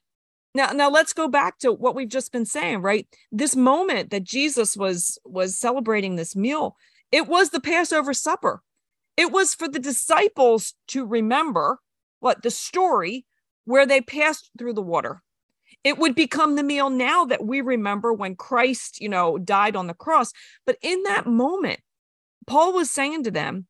Now 0.55 0.71
now 0.71 0.89
let's 0.89 1.13
go 1.13 1.27
back 1.27 1.59
to 1.59 1.71
what 1.71 1.95
we've 1.95 2.09
just 2.09 2.31
been 2.31 2.45
saying 2.45 2.81
right? 2.81 3.07
This 3.31 3.55
moment 3.55 4.09
that 4.11 4.23
jesus 4.23 4.77
was 4.77 5.19
was 5.25 5.57
celebrating 5.57 6.15
this 6.15 6.35
meal 6.35 6.75
it 7.11 7.27
was 7.27 7.49
the 7.49 7.59
passover 7.59 8.13
supper. 8.13 8.61
It 9.17 9.31
was 9.31 9.53
for 9.53 9.67
the 9.67 9.79
disciples 9.79 10.75
to 10.89 11.05
remember 11.05 11.79
what 12.19 12.43
the 12.43 12.51
story 12.51 13.25
where 13.65 13.85
they 13.85 14.01
passed 14.01 14.51
through 14.57 14.73
the 14.73 14.81
water 14.81 15.23
it 15.83 15.97
would 15.97 16.13
become 16.13 16.55
the 16.55 16.63
meal 16.63 16.89
now 16.89 17.25
that 17.25 17.45
we 17.45 17.61
remember 17.61 18.13
when 18.13 18.35
christ 18.35 18.99
you 19.01 19.09
know 19.09 19.37
died 19.37 19.75
on 19.75 19.87
the 19.87 19.93
cross 19.93 20.31
but 20.65 20.77
in 20.81 21.03
that 21.03 21.25
moment 21.25 21.79
paul 22.47 22.73
was 22.73 22.89
saying 22.89 23.23
to 23.23 23.31
them 23.31 23.65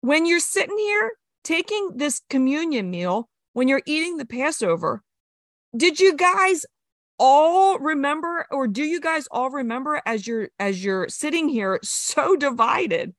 when 0.00 0.26
you're 0.26 0.40
sitting 0.40 0.78
here 0.78 1.12
taking 1.44 1.92
this 1.96 2.22
communion 2.30 2.90
meal, 2.90 3.28
when 3.52 3.68
you're 3.68 3.82
eating 3.86 4.16
the 4.16 4.26
Passover, 4.26 5.02
did 5.76 6.00
you 6.00 6.16
guys 6.16 6.64
all 7.18 7.78
remember 7.78 8.46
or 8.50 8.68
do 8.68 8.84
you 8.84 9.00
guys 9.00 9.26
all 9.30 9.50
remember 9.50 10.00
as 10.06 10.26
you're 10.26 10.50
as 10.58 10.84
you're 10.84 11.08
sitting 11.08 11.48
here 11.48 11.80
so 11.82 12.36
divided 12.36 13.12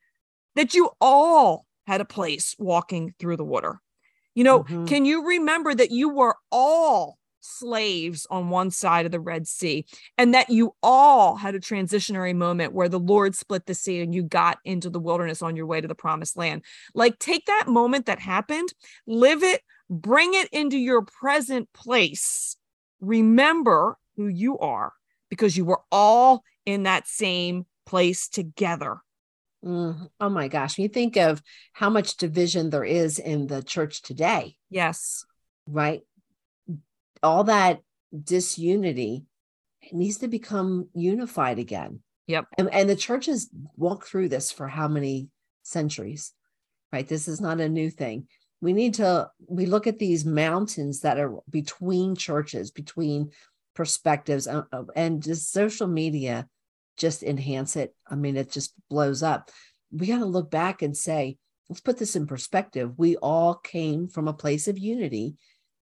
that 0.55 0.73
you 0.73 0.89
all 1.01 1.65
had 1.85 1.99
a 1.99 2.05
place 2.05 2.55
walking 2.57 3.13
through 3.19 3.37
the 3.37 3.43
water? 3.43 3.81
You 4.35 4.43
know, 4.43 4.63
mm-hmm. 4.63 4.85
can 4.85 5.05
you 5.05 5.27
remember 5.27 5.75
that 5.75 5.91
you 5.91 6.09
were 6.09 6.35
all 6.51 7.17
slaves 7.41 8.27
on 8.29 8.49
one 8.49 8.71
side 8.71 9.05
of 9.05 9.11
the 9.11 9.19
Red 9.19 9.47
Sea, 9.47 9.85
and 10.17 10.33
that 10.33 10.49
you 10.49 10.75
all 10.83 11.35
had 11.35 11.55
a 11.55 11.59
transitionary 11.59 12.35
moment 12.35 12.73
where 12.73 12.89
the 12.89 12.99
Lord 12.99 13.35
split 13.35 13.65
the 13.65 13.73
sea 13.73 14.01
and 14.01 14.13
you 14.13 14.23
got 14.23 14.59
into 14.65 14.89
the 14.89 14.99
wilderness 14.99 15.41
on 15.41 15.55
your 15.55 15.65
way 15.65 15.81
to 15.81 15.87
the 15.87 15.95
promised 15.95 16.37
land. 16.37 16.63
Like, 16.93 17.19
take 17.19 17.45
that 17.45 17.67
moment 17.67 18.05
that 18.05 18.19
happened, 18.19 18.73
live 19.07 19.43
it, 19.43 19.61
bring 19.89 20.33
it 20.33 20.49
into 20.51 20.77
your 20.77 21.01
present 21.01 21.71
place. 21.73 22.55
Remember 23.01 23.97
who 24.17 24.27
you 24.27 24.57
are 24.59 24.93
because 25.29 25.55
you 25.55 25.65
were 25.65 25.81
all 25.91 26.43
in 26.65 26.83
that 26.83 27.07
same 27.07 27.65
place 27.85 28.27
together. 28.27 28.97
Mm, 29.63 30.09
oh 30.19 30.29
my 30.29 30.47
gosh. 30.47 30.77
When 30.77 30.83
you 30.83 30.89
think 30.89 31.17
of 31.17 31.41
how 31.73 31.89
much 31.89 32.17
division 32.17 32.69
there 32.69 32.83
is 32.83 33.19
in 33.19 33.47
the 33.47 33.61
church 33.61 34.01
today. 34.01 34.55
Yes. 34.69 35.25
Right 35.67 36.01
all 37.23 37.45
that 37.45 37.81
disunity 38.23 39.25
needs 39.91 40.17
to 40.17 40.27
become 40.27 40.89
unified 40.93 41.59
again. 41.59 41.99
Yep. 42.27 42.45
And, 42.57 42.73
and 42.73 42.89
the 42.89 42.95
church 42.95 43.25
has 43.25 43.49
walked 43.75 44.07
through 44.07 44.29
this 44.29 44.51
for 44.51 44.67
how 44.67 44.87
many 44.87 45.29
centuries, 45.63 46.33
right? 46.93 47.07
This 47.07 47.27
is 47.27 47.41
not 47.41 47.59
a 47.59 47.69
new 47.69 47.89
thing. 47.89 48.27
We 48.61 48.73
need 48.73 48.95
to, 48.95 49.29
we 49.47 49.65
look 49.65 49.87
at 49.87 49.99
these 49.99 50.25
mountains 50.25 51.01
that 51.01 51.17
are 51.17 51.37
between 51.49 52.15
churches, 52.15 52.71
between 52.71 53.31
perspectives, 53.73 54.47
uh, 54.47 54.63
uh, 54.71 54.83
and 54.95 55.23
just 55.23 55.51
social 55.51 55.87
media 55.87 56.47
just 56.97 57.23
enhance 57.23 57.75
it. 57.77 57.95
I 58.07 58.15
mean, 58.15 58.35
it 58.35 58.51
just 58.51 58.73
blows 58.89 59.23
up. 59.23 59.49
We 59.91 60.07
got 60.07 60.19
to 60.19 60.25
look 60.25 60.51
back 60.51 60.81
and 60.81 60.95
say, 60.95 61.37
let's 61.69 61.79
put 61.79 61.97
this 61.97 62.15
in 62.15 62.27
perspective. 62.27 62.93
We 62.97 63.15
all 63.15 63.55
came 63.55 64.07
from 64.07 64.27
a 64.27 64.33
place 64.33 64.67
of 64.67 64.77
unity. 64.77 65.35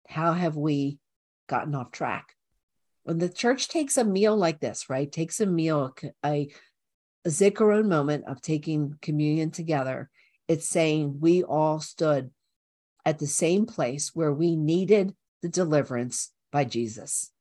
How 0.08 0.34
have 0.34 0.56
we 0.56 1.00
gotten 1.48 1.76
off 1.76 1.92
track. 1.92 2.34
When 3.04 3.18
the 3.18 3.30
church 3.30 3.70
takes 3.70 3.98
a 3.98 4.04
meal 4.04 4.36
like 4.36 4.60
this, 4.60 4.90
right, 4.90 5.12
takes 5.12 5.40
a 5.40 5.46
meal, 5.46 5.96
a, 6.26 6.50
a 7.26 7.30
zikaron 7.30 7.88
moment 7.88 8.26
of 8.28 8.42
taking 8.42 8.96
communion 9.02 9.52
together, 9.52 10.10
it's 10.48 10.68
saying 10.68 11.20
we 11.20 11.44
all 11.44 11.80
stood 11.80 12.32
at 13.06 13.20
the 13.20 13.28
same 13.28 13.66
place 13.66 14.12
where 14.14 14.34
we 14.34 14.56
needed 14.56 15.16
the 15.42 15.50
deliverance 15.50 16.32
by 16.52 16.66
Jesus. 16.66 17.32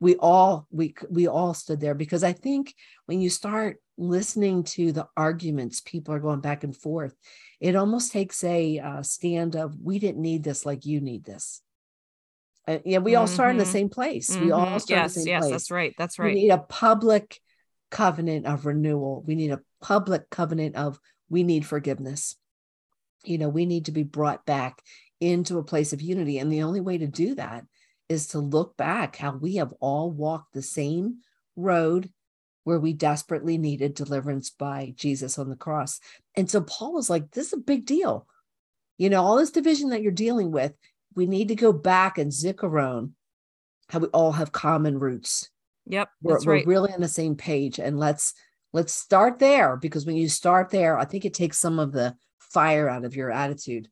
We 0.00 0.16
all 0.16 0.66
we 0.70 0.94
we 1.10 1.26
all 1.26 1.52
stood 1.54 1.80
there 1.80 1.94
because 1.94 2.24
I 2.24 2.32
think 2.32 2.74
when 3.06 3.20
you 3.20 3.28
start 3.28 3.78
listening 3.98 4.64
to 4.64 4.92
the 4.92 5.06
arguments 5.16 5.82
people 5.82 6.14
are 6.14 6.20
going 6.20 6.40
back 6.40 6.64
and 6.64 6.76
forth, 6.76 7.14
it 7.60 7.76
almost 7.76 8.12
takes 8.12 8.42
a 8.44 8.78
uh, 8.78 9.02
stand 9.02 9.56
of 9.56 9.76
we 9.82 9.98
didn't 9.98 10.22
need 10.22 10.42
this 10.42 10.64
like 10.64 10.86
you 10.86 11.00
need 11.00 11.24
this. 11.24 11.62
Uh, 12.68 12.78
yeah, 12.84 12.98
we 12.98 13.14
all 13.14 13.26
start 13.26 13.50
in 13.50 13.56
the 13.56 13.64
mm-hmm. 13.64 13.72
same 13.72 13.88
place. 13.88 14.30
Mm-hmm. 14.30 14.44
We 14.44 14.50
all 14.52 14.78
start 14.78 14.88
yes, 14.88 15.16
in 15.16 15.20
the 15.20 15.24
same 15.24 15.24
place. 15.24 15.26
yes, 15.26 15.40
place. 15.42 15.52
That's 15.52 15.70
right. 15.70 15.94
That's 15.98 16.18
right. 16.18 16.34
We 16.34 16.42
need 16.42 16.50
a 16.50 16.58
public 16.58 17.40
covenant 17.90 18.46
of 18.46 18.66
renewal. 18.66 19.24
We 19.26 19.34
need 19.34 19.50
a 19.50 19.60
public 19.80 20.30
covenant 20.30 20.76
of 20.76 21.00
we 21.28 21.42
need 21.42 21.66
forgiveness. 21.66 22.36
You 23.24 23.38
know, 23.38 23.48
we 23.48 23.66
need 23.66 23.86
to 23.86 23.92
be 23.92 24.02
brought 24.02 24.46
back 24.46 24.82
into 25.20 25.58
a 25.58 25.64
place 25.64 25.92
of 25.92 26.00
unity. 26.00 26.38
And 26.38 26.52
the 26.52 26.62
only 26.62 26.80
way 26.80 26.98
to 26.98 27.06
do 27.06 27.34
that 27.34 27.64
is 28.08 28.28
to 28.28 28.38
look 28.38 28.76
back 28.76 29.16
how 29.16 29.36
we 29.36 29.56
have 29.56 29.72
all 29.80 30.10
walked 30.10 30.52
the 30.52 30.62
same 30.62 31.18
road 31.56 32.10
where 32.64 32.80
we 32.80 32.92
desperately 32.92 33.58
needed 33.58 33.94
deliverance 33.94 34.50
by 34.50 34.92
Jesus 34.96 35.38
on 35.38 35.48
the 35.48 35.56
cross. 35.56 36.00
And 36.36 36.50
so 36.50 36.60
Paul 36.60 36.94
was 36.94 37.10
like, 37.10 37.30
this 37.30 37.48
is 37.48 37.52
a 37.54 37.58
big 37.58 37.86
deal. 37.86 38.26
You 38.98 39.10
know, 39.10 39.22
all 39.22 39.38
this 39.38 39.50
division 39.50 39.90
that 39.90 40.02
you're 40.02 40.12
dealing 40.12 40.50
with, 40.50 40.72
we 41.14 41.26
need 41.26 41.48
to 41.48 41.54
go 41.54 41.72
back 41.72 42.18
and 42.18 42.30
zikaron 42.30 43.12
how 43.88 43.98
we 43.98 44.08
all 44.08 44.32
have 44.32 44.52
common 44.52 44.98
roots 44.98 45.50
Yep. 45.90 46.08
We're, 46.22 46.34
That's 46.34 46.46
we're 46.46 46.64
really 46.64 46.92
on 46.92 47.00
the 47.00 47.08
same 47.08 47.34
page. 47.34 47.78
And 47.78 47.98
let's 47.98 48.34
let's 48.72 48.94
start 48.94 49.38
there 49.38 49.76
because 49.76 50.06
when 50.06 50.16
you 50.16 50.28
start 50.28 50.70
there, 50.70 50.96
I 50.96 51.04
think 51.04 51.24
it 51.24 51.34
takes 51.34 51.58
some 51.58 51.78
of 51.78 51.92
the 51.92 52.14
fire 52.38 52.88
out 52.88 53.04
of 53.04 53.16
your 53.16 53.30
attitude. 53.30 53.88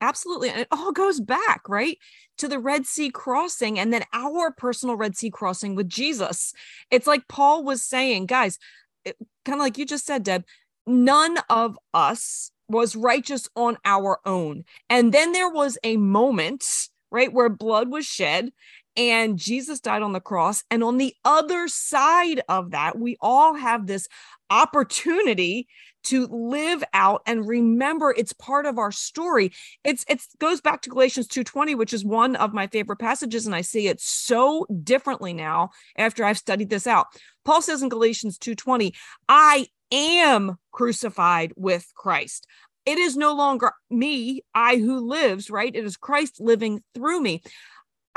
Absolutely. 0.00 0.50
And 0.50 0.60
it 0.60 0.68
all 0.70 0.92
goes 0.92 1.20
back, 1.20 1.68
right? 1.68 1.98
To 2.38 2.48
the 2.48 2.58
Red 2.58 2.86
Sea 2.86 3.10
crossing 3.10 3.78
and 3.78 3.92
then 3.92 4.04
our 4.12 4.52
personal 4.52 4.94
Red 4.94 5.16
Sea 5.16 5.30
crossing 5.30 5.74
with 5.74 5.88
Jesus. 5.88 6.52
It's 6.90 7.06
like 7.06 7.26
Paul 7.28 7.64
was 7.64 7.82
saying, 7.82 8.26
guys, 8.26 8.58
kind 9.04 9.54
of 9.54 9.58
like 9.58 9.78
you 9.78 9.86
just 9.86 10.04
said, 10.04 10.22
Deb, 10.22 10.44
none 10.86 11.38
of 11.48 11.78
us 11.94 12.52
was 12.68 12.96
righteous 12.96 13.48
on 13.56 13.76
our 13.84 14.18
own. 14.24 14.64
And 14.90 15.12
then 15.12 15.32
there 15.32 15.50
was 15.50 15.78
a 15.84 15.96
moment, 15.96 16.64
right, 17.10 17.32
where 17.32 17.48
blood 17.48 17.88
was 17.88 18.06
shed 18.06 18.50
and 18.96 19.38
Jesus 19.38 19.80
died 19.80 20.02
on 20.02 20.12
the 20.12 20.20
cross. 20.20 20.64
And 20.70 20.82
on 20.82 20.96
the 20.96 21.14
other 21.24 21.68
side 21.68 22.40
of 22.48 22.70
that, 22.70 22.98
we 22.98 23.16
all 23.20 23.54
have 23.54 23.86
this 23.86 24.08
opportunity 24.50 25.68
to 26.04 26.28
live 26.28 26.84
out 26.94 27.20
and 27.26 27.48
remember 27.48 28.14
it's 28.16 28.32
part 28.32 28.64
of 28.64 28.78
our 28.78 28.92
story 28.92 29.50
it's 29.82 30.04
it 30.08 30.22
goes 30.38 30.60
back 30.60 30.80
to 30.80 30.88
galatians 30.88 31.26
2.20 31.26 31.76
which 31.76 31.92
is 31.92 32.04
one 32.04 32.36
of 32.36 32.54
my 32.54 32.68
favorite 32.68 32.98
passages 32.98 33.44
and 33.44 33.56
i 33.56 33.60
see 33.60 33.88
it 33.88 34.00
so 34.00 34.64
differently 34.84 35.32
now 35.32 35.68
after 35.98 36.24
i've 36.24 36.38
studied 36.38 36.70
this 36.70 36.86
out 36.86 37.06
paul 37.44 37.60
says 37.60 37.82
in 37.82 37.88
galatians 37.88 38.38
2.20 38.38 38.92
i 39.28 39.66
am 39.90 40.56
crucified 40.72 41.52
with 41.56 41.86
christ 41.94 42.46
it 42.84 42.98
is 42.98 43.16
no 43.16 43.34
longer 43.34 43.72
me 43.90 44.42
i 44.54 44.76
who 44.76 45.08
lives 45.08 45.50
right 45.50 45.74
it 45.74 45.84
is 45.84 45.96
christ 45.96 46.40
living 46.40 46.82
through 46.94 47.20
me 47.20 47.42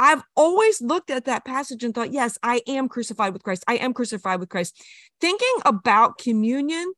I've 0.01 0.23
always 0.33 0.81
looked 0.81 1.11
at 1.11 1.25
that 1.25 1.43
passage 1.43 1.83
and 1.83 1.93
thought, 1.93 2.13
yes, 2.13 2.37
I 2.41 2.61
am 2.65 2.87
crucified 2.87 3.33
with 3.33 3.43
Christ. 3.43 3.65
I 3.67 3.75
am 3.75 3.93
crucified 3.93 4.39
with 4.39 4.47
Christ. 4.47 4.81
Thinking 5.19 5.55
about 5.65 6.17
communion 6.17 6.93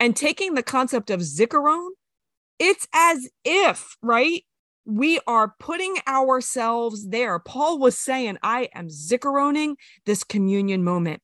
and 0.00 0.16
taking 0.16 0.54
the 0.54 0.62
concept 0.62 1.10
of 1.10 1.20
zikaron, 1.20 1.90
it's 2.58 2.88
as 2.94 3.28
if, 3.44 3.98
right? 4.00 4.44
We 4.86 5.20
are 5.26 5.54
putting 5.58 5.96
ourselves 6.08 7.06
there. 7.06 7.38
Paul 7.38 7.78
was 7.78 7.98
saying, 7.98 8.38
I 8.42 8.70
am 8.74 8.88
zikaroning 8.88 9.74
this 10.06 10.24
communion 10.24 10.84
moment. 10.84 11.20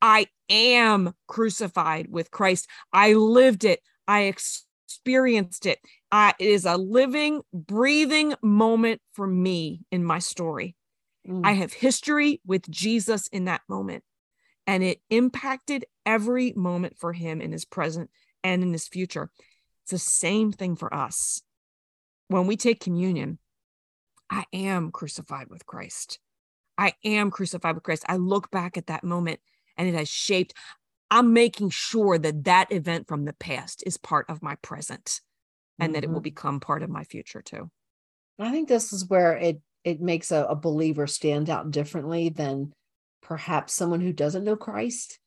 I 0.00 0.26
am 0.48 1.14
crucified 1.26 2.08
with 2.10 2.30
Christ. 2.30 2.68
I 2.92 3.14
lived 3.14 3.64
it. 3.64 3.80
I 4.06 4.22
experienced 4.24 5.66
it. 5.66 5.78
Uh, 6.10 6.32
it 6.38 6.48
is 6.48 6.64
a 6.64 6.76
living, 6.76 7.42
breathing 7.52 8.34
moment 8.42 9.00
for 9.12 9.26
me 9.26 9.80
in 9.90 10.04
my 10.04 10.18
story. 10.18 10.76
Mm. 11.26 11.42
I 11.44 11.52
have 11.52 11.72
history 11.72 12.40
with 12.46 12.68
Jesus 12.70 13.26
in 13.28 13.46
that 13.46 13.62
moment, 13.68 14.04
and 14.66 14.82
it 14.82 15.00
impacted 15.10 15.84
every 16.06 16.52
moment 16.56 16.96
for 16.98 17.12
him 17.12 17.40
in 17.40 17.52
his 17.52 17.64
present 17.64 18.10
and 18.42 18.62
in 18.62 18.72
his 18.72 18.88
future. 18.88 19.30
It's 19.82 19.92
the 19.92 19.98
same 19.98 20.52
thing 20.52 20.76
for 20.76 20.92
us. 20.94 21.42
When 22.28 22.46
we 22.46 22.56
take 22.56 22.80
communion, 22.80 23.38
I 24.30 24.44
am 24.52 24.90
crucified 24.90 25.48
with 25.48 25.66
Christ. 25.66 26.18
I 26.76 26.92
am 27.04 27.30
crucified 27.30 27.74
with 27.74 27.84
Christ. 27.84 28.04
I 28.08 28.16
look 28.16 28.50
back 28.50 28.76
at 28.76 28.86
that 28.86 29.02
moment 29.02 29.40
and 29.78 29.88
it 29.88 29.94
has 29.94 30.08
shaped. 30.08 30.52
I'm 31.10 31.32
making 31.32 31.70
sure 31.70 32.18
that 32.18 32.44
that 32.44 32.70
event 32.70 33.08
from 33.08 33.24
the 33.24 33.32
past 33.32 33.82
is 33.86 33.96
part 33.96 34.26
of 34.28 34.42
my 34.42 34.56
present 34.56 35.22
and 35.78 35.88
mm-hmm. 35.88 35.94
that 35.94 36.04
it 36.04 36.08
will 36.08 36.16
mm-hmm. 36.16 36.24
become 36.24 36.60
part 36.60 36.82
of 36.82 36.90
my 36.90 37.04
future 37.04 37.40
too. 37.40 37.70
I 38.38 38.50
think 38.50 38.68
this 38.68 38.92
is 38.92 39.08
where 39.08 39.36
it 39.36 39.60
it 39.84 40.00
makes 40.00 40.32
a, 40.32 40.44
a 40.44 40.56
believer 40.56 41.06
stand 41.06 41.48
out 41.48 41.70
differently 41.70 42.28
than 42.28 42.72
perhaps 43.22 43.72
someone 43.72 44.00
who 44.00 44.12
doesn't 44.12 44.44
know 44.44 44.56
Christ. 44.56 45.18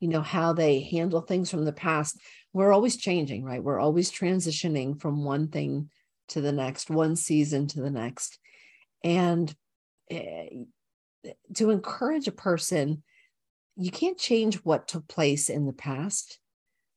You 0.00 0.08
know 0.08 0.22
how 0.22 0.52
they 0.52 0.80
handle 0.80 1.20
things 1.20 1.50
from 1.50 1.64
the 1.64 1.72
past. 1.72 2.18
We're 2.52 2.72
always 2.72 2.96
changing, 2.96 3.44
right? 3.44 3.62
We're 3.62 3.80
always 3.80 4.10
transitioning 4.10 5.00
from 5.00 5.24
one 5.24 5.48
thing 5.48 5.90
to 6.28 6.40
the 6.40 6.52
next, 6.52 6.90
one 6.90 7.16
season 7.16 7.66
to 7.68 7.80
the 7.80 7.90
next, 7.90 8.38
and 9.04 9.54
eh, 10.10 10.48
to 11.54 11.70
encourage 11.70 12.28
a 12.28 12.32
person 12.32 13.02
you 13.78 13.92
can't 13.92 14.18
change 14.18 14.56
what 14.56 14.88
took 14.88 15.06
place 15.06 15.48
in 15.48 15.64
the 15.64 15.72
past, 15.72 16.40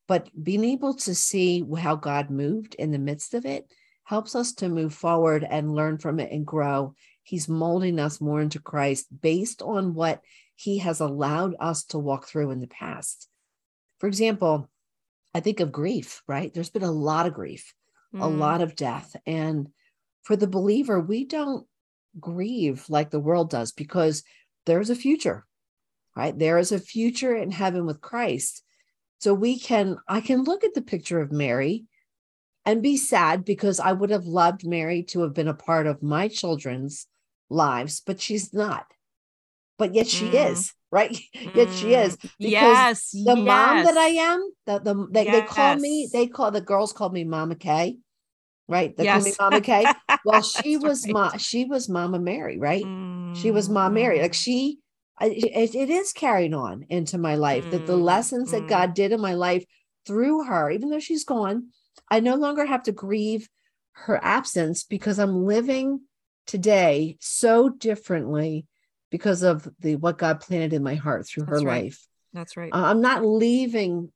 but 0.08 0.30
being 0.44 0.64
able 0.64 0.96
to 0.96 1.14
see 1.14 1.64
how 1.78 1.96
God 1.96 2.32
moved 2.32 2.74
in 2.76 2.92
the 2.92 2.98
midst 2.98 3.36
of 3.36 3.46
it 3.46 3.72
helps 4.04 4.36
us 4.36 4.54
to 4.54 4.68
move 4.68 4.94
forward 4.94 5.46
and 5.48 5.76
learn 5.76 6.00
from 6.00 6.20
it 6.20 6.32
and 6.32 6.46
grow. 6.46 6.96
He's 7.22 7.48
molding 7.48 8.00
us 8.00 8.20
more 8.20 8.42
into 8.42 8.60
Christ 8.60 9.06
based 9.22 9.62
on 9.62 9.94
what 9.94 10.22
he 10.56 10.80
has 10.80 11.00
allowed 11.00 11.56
us 11.60 11.84
to 11.86 12.00
walk 12.00 12.28
through 12.28 12.50
in 12.50 12.60
the 12.60 12.68
past. 12.68 13.30
For 14.00 14.08
example, 14.08 14.68
I 15.36 15.40
think 15.40 15.60
of 15.60 15.72
grief, 15.72 16.24
right? 16.28 16.52
There's 16.52 16.72
been 16.72 16.82
a 16.82 16.92
lot 16.92 17.28
of 17.28 17.36
grief, 17.36 17.76
mm. 18.14 18.22
a 18.22 18.28
lot 18.28 18.62
of 18.62 18.76
death. 18.76 19.16
And 19.28 19.70
for 20.24 20.36
the 20.36 20.48
believer, 20.48 21.00
we 21.00 21.26
don't 21.26 21.68
grieve 22.20 22.86
like 22.90 23.12
the 23.12 23.20
world 23.20 23.52
does 23.52 23.72
because 23.72 24.24
there's 24.66 24.90
a 24.90 24.96
future 24.96 25.46
right? 26.16 26.38
There 26.38 26.58
is 26.58 26.72
a 26.72 26.80
future 26.80 27.36
in 27.36 27.52
heaven 27.52 27.86
with 27.86 28.02
Christ. 28.02 28.64
So 29.20 29.34
we 29.34 29.60
can, 29.60 29.98
I 30.08 30.22
can 30.22 30.44
look 30.44 30.64
at 30.64 30.74
the 30.74 30.82
picture 30.82 31.22
of 31.22 31.32
Mary 31.32 31.86
and 32.66 32.82
be 32.82 32.98
sad 32.98 33.46
because 33.46 33.80
I 33.80 33.92
would 33.92 34.10
have 34.10 34.26
loved 34.26 34.66
Mary 34.66 35.04
to 35.10 35.22
have 35.22 35.34
been 35.34 35.48
a 35.48 35.54
part 35.54 35.88
of 35.88 36.04
my 36.04 36.28
children's 36.28 37.08
lives, 37.50 38.02
but 38.06 38.20
she's 38.22 38.54
not. 38.54 38.86
But 39.78 39.96
yet 39.96 40.08
she 40.08 40.30
mm. 40.30 40.52
is, 40.52 40.74
right? 40.92 41.12
Mm. 41.36 41.56
yet 41.56 41.70
she 41.72 41.94
is. 41.94 42.16
Because 42.18 42.40
Yes. 42.40 43.12
The 43.12 43.36
yes. 43.36 43.38
mom 43.38 43.84
that 43.84 43.98
I 43.98 44.08
am, 44.08 44.52
the, 44.66 44.80
the 44.80 45.08
they, 45.12 45.26
yes. 45.26 45.34
they 45.34 45.48
call 45.48 45.76
me, 45.78 46.10
they 46.12 46.28
call 46.28 46.52
the 46.52 46.62
girls 46.62 46.94
call 46.94 47.10
me 47.10 47.24
Mama 47.24 47.56
Kay. 47.56 47.98
Right. 48.68 48.96
They 48.96 49.06
yes. 49.06 49.24
call 49.36 49.50
me 49.50 49.56
Mama 49.56 49.62
Kay. 49.62 49.86
Well, 50.24 50.44
she 50.44 50.78
was 50.78 51.06
right. 51.06 51.14
ma 51.14 51.38
she 51.38 51.66
was 51.66 51.90
Mama 51.90 52.20
Mary, 52.20 52.60
right? 52.60 52.84
Mm. 52.84 53.36
She 53.36 53.50
was 53.50 53.68
Mama 53.70 53.96
Mary. 53.96 54.22
Like 54.22 54.34
mm. 54.34 54.44
she 54.44 54.78
it, 55.28 55.76
it 55.76 55.90
is 55.90 56.14
carried 56.14 56.54
on 56.54 56.86
into 56.90 57.18
my 57.18 57.36
life 57.36 57.66
mm, 57.66 57.72
that 57.72 57.86
the 57.86 57.96
lessons 57.96 58.50
mm. 58.50 58.52
that 58.52 58.68
God 58.68 58.94
did 58.94 59.12
in 59.12 59.22
my 59.22 59.34
life 59.34 59.66
through 60.06 60.44
her, 60.46 60.70
even 60.72 60.90
though 60.90 61.00
she's 61.00 61.24
gone, 61.24 61.70
I 62.10 62.20
no 62.20 62.36
longer 62.36 62.66
have 62.66 62.84
to 62.84 62.92
grieve 62.92 63.50
her 63.94 64.20
absence 64.24 64.84
because 64.84 65.20
I'm 65.20 65.46
living 65.46 66.02
today 66.48 67.18
so 67.20 67.70
differently 67.70 68.66
because 69.10 69.44
of 69.44 69.68
the 69.80 69.98
what 69.98 70.18
God 70.18 70.40
planted 70.40 70.74
in 70.74 70.84
my 70.84 70.96
heart 70.96 71.28
through 71.28 71.46
That's 71.46 71.62
her 71.62 71.68
right. 71.68 71.84
life. 71.84 72.08
That's 72.34 72.58
right. 72.58 72.74
Uh, 72.74 72.86
I'm 72.86 73.02
not 73.02 73.26
leaving 73.26 74.12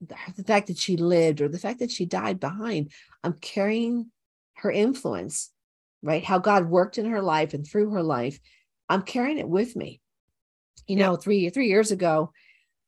the, 0.00 0.16
the 0.36 0.44
fact 0.44 0.68
that 0.68 0.78
she 0.78 0.96
lived 0.96 1.40
or 1.40 1.48
the 1.48 1.58
fact 1.58 1.80
that 1.80 1.90
she 1.90 2.06
died 2.06 2.40
behind. 2.40 2.92
I'm 3.22 3.34
carrying 3.34 4.10
her 4.56 4.70
influence, 4.70 5.50
right? 6.02 6.24
How 6.24 6.38
God 6.38 6.70
worked 6.70 6.98
in 6.98 7.06
her 7.06 7.22
life 7.22 7.54
and 7.54 7.66
through 7.66 7.90
her 7.90 8.02
life. 8.02 8.38
I'm 8.88 9.02
carrying 9.02 9.38
it 9.38 9.48
with 9.48 9.74
me 9.74 10.00
you 10.86 10.96
know, 10.96 11.16
three 11.16 11.48
three 11.50 11.68
years 11.68 11.90
ago, 11.90 12.32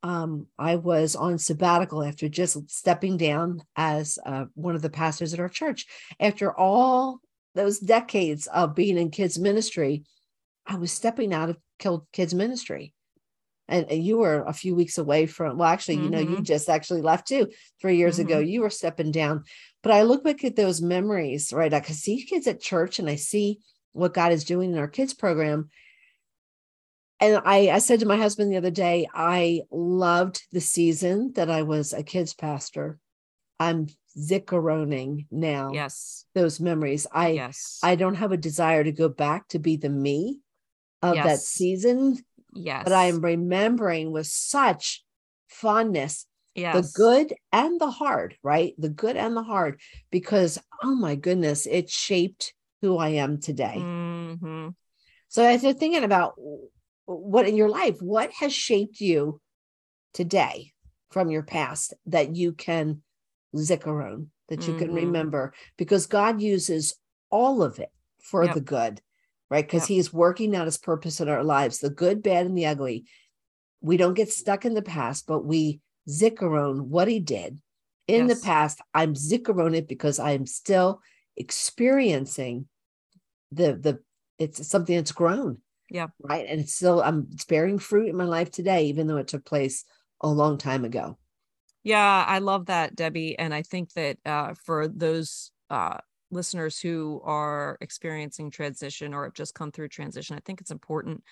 um, 0.02 0.46
I 0.58 0.76
was 0.76 1.16
on 1.16 1.38
sabbatical 1.38 2.02
after 2.02 2.28
just 2.28 2.70
stepping 2.70 3.16
down 3.16 3.62
as 3.74 4.18
uh, 4.24 4.46
one 4.54 4.74
of 4.74 4.82
the 4.82 4.90
pastors 4.90 5.34
at 5.34 5.40
our 5.40 5.48
church. 5.48 5.86
After 6.20 6.56
all 6.56 7.20
those 7.54 7.78
decades 7.78 8.46
of 8.46 8.74
being 8.74 8.98
in 8.98 9.10
kids 9.10 9.38
ministry, 9.38 10.04
I 10.66 10.76
was 10.76 10.92
stepping 10.92 11.32
out 11.32 11.50
of 11.50 12.02
kids 12.12 12.34
ministry. 12.34 12.92
And, 13.68 13.90
and 13.90 14.04
you 14.04 14.18
were 14.18 14.44
a 14.44 14.52
few 14.52 14.76
weeks 14.76 14.96
away 14.96 15.26
from, 15.26 15.58
well, 15.58 15.68
actually, 15.68 15.96
mm-hmm. 15.96 16.04
you 16.04 16.10
know, 16.10 16.20
you 16.20 16.26
mm-hmm. 16.36 16.42
just 16.44 16.68
actually 16.68 17.02
left 17.02 17.26
too. 17.26 17.48
Three 17.80 17.96
years 17.96 18.18
mm-hmm. 18.18 18.28
ago, 18.28 18.38
you 18.38 18.60
were 18.60 18.70
stepping 18.70 19.10
down. 19.10 19.42
But 19.82 19.92
I 19.92 20.02
look 20.02 20.22
back 20.22 20.44
at 20.44 20.54
those 20.54 20.80
memories, 20.80 21.52
right? 21.52 21.74
I 21.74 21.80
can 21.80 21.94
see 21.94 22.22
kids 22.22 22.46
at 22.46 22.60
church 22.60 23.00
and 23.00 23.10
I 23.10 23.16
see 23.16 23.58
what 23.92 24.14
God 24.14 24.30
is 24.30 24.44
doing 24.44 24.72
in 24.72 24.78
our 24.78 24.86
kids 24.86 25.14
program 25.14 25.70
and 27.20 27.40
I, 27.44 27.70
I 27.70 27.78
said 27.78 28.00
to 28.00 28.06
my 28.06 28.16
husband 28.16 28.52
the 28.52 28.56
other 28.56 28.70
day, 28.70 29.08
I 29.14 29.62
loved 29.70 30.42
the 30.52 30.60
season 30.60 31.32
that 31.34 31.50
I 31.50 31.62
was 31.62 31.92
a 31.92 32.02
kids 32.02 32.34
pastor. 32.34 32.98
I'm 33.58 33.86
zikaroning 34.18 35.26
now. 35.30 35.72
Yes. 35.72 36.26
Those 36.34 36.60
memories. 36.60 37.06
I 37.10 37.28
yes. 37.30 37.78
I 37.82 37.94
don't 37.96 38.16
have 38.16 38.32
a 38.32 38.36
desire 38.36 38.84
to 38.84 38.92
go 38.92 39.08
back 39.08 39.48
to 39.48 39.58
be 39.58 39.76
the 39.76 39.88
me 39.88 40.40
of 41.02 41.14
yes. 41.14 41.26
that 41.26 41.40
season. 41.40 42.18
Yes. 42.54 42.84
But 42.84 42.92
I 42.92 43.06
am 43.06 43.20
remembering 43.20 44.12
with 44.12 44.26
such 44.26 45.02
fondness 45.48 46.26
yes. 46.54 46.74
the 46.74 46.98
good 46.98 47.34
and 47.52 47.80
the 47.80 47.90
hard, 47.90 48.36
right? 48.42 48.74
The 48.78 48.88
good 48.88 49.16
and 49.16 49.36
the 49.36 49.42
hard, 49.42 49.80
because 50.10 50.58
oh 50.82 50.94
my 50.94 51.14
goodness, 51.14 51.66
it 51.66 51.90
shaped 51.90 52.54
who 52.82 52.98
I 52.98 53.10
am 53.10 53.40
today. 53.40 53.76
Mm-hmm. 53.78 54.68
So 55.28 55.44
as 55.44 55.62
you're 55.62 55.72
thinking 55.72 56.04
about 56.04 56.34
what 57.06 57.48
in 57.48 57.56
your 57.56 57.68
life 57.68 58.00
what 58.00 58.30
has 58.32 58.52
shaped 58.52 59.00
you 59.00 59.40
today 60.12 60.72
from 61.10 61.30
your 61.30 61.42
past 61.42 61.94
that 62.06 62.36
you 62.36 62.52
can 62.52 63.02
zikaron 63.54 64.26
that 64.48 64.66
you 64.66 64.74
mm-hmm. 64.74 64.84
can 64.84 64.94
remember 64.94 65.54
because 65.78 66.06
god 66.06 66.40
uses 66.40 66.96
all 67.30 67.62
of 67.62 67.78
it 67.78 67.90
for 68.20 68.44
yep. 68.44 68.54
the 68.54 68.60
good 68.60 69.00
right? 69.50 69.66
Because 69.66 69.86
he's 69.86 70.12
working 70.12 70.54
out 70.56 70.66
his 70.66 70.78
purpose 70.78 71.20
in 71.20 71.28
our 71.28 71.44
lives, 71.44 71.78
the 71.78 71.90
good, 71.90 72.22
bad, 72.22 72.46
and 72.46 72.56
the 72.56 72.66
ugly. 72.66 73.04
We 73.80 73.96
don't 73.96 74.14
get 74.14 74.30
stuck 74.30 74.64
in 74.64 74.74
the 74.74 74.82
past, 74.82 75.26
but 75.26 75.44
we 75.44 75.80
zikaron 76.08 76.82
what 76.82 77.08
he 77.08 77.20
did 77.20 77.60
in 78.08 78.28
yes. 78.28 78.38
the 78.40 78.44
past. 78.44 78.80
I'm 78.94 79.14
zikaron 79.14 79.76
it 79.76 79.88
because 79.88 80.18
I'm 80.18 80.46
still 80.46 81.00
experiencing 81.36 82.66
the 83.52 83.74
the 83.74 84.00
it's 84.38 84.66
something 84.66 84.96
that's 84.96 85.12
grown. 85.12 85.58
Yeah. 85.88 86.08
Right. 86.20 86.46
And 86.48 86.60
it's 86.60 86.74
still 86.74 87.02
I'm 87.02 87.28
it's 87.32 87.44
bearing 87.44 87.78
fruit 87.78 88.08
in 88.08 88.16
my 88.16 88.24
life 88.24 88.50
today, 88.50 88.86
even 88.86 89.06
though 89.06 89.18
it 89.18 89.28
took 89.28 89.44
place 89.44 89.84
a 90.20 90.28
long 90.28 90.58
time 90.58 90.84
ago. 90.84 91.18
Yeah, 91.84 92.24
I 92.26 92.40
love 92.40 92.66
that, 92.66 92.96
Debbie. 92.96 93.38
And 93.38 93.54
I 93.54 93.62
think 93.62 93.92
that 93.92 94.18
uh, 94.26 94.54
for 94.64 94.88
those 94.88 95.52
uh, 95.70 95.98
listeners 96.32 96.80
who 96.80 97.20
are 97.24 97.78
experiencing 97.80 98.50
transition 98.50 99.14
or 99.14 99.24
have 99.24 99.34
just 99.34 99.54
come 99.54 99.70
through 99.70 99.88
transition, 99.88 100.36
I 100.36 100.40
think 100.44 100.60
it's 100.60 100.72
important. 100.72 101.22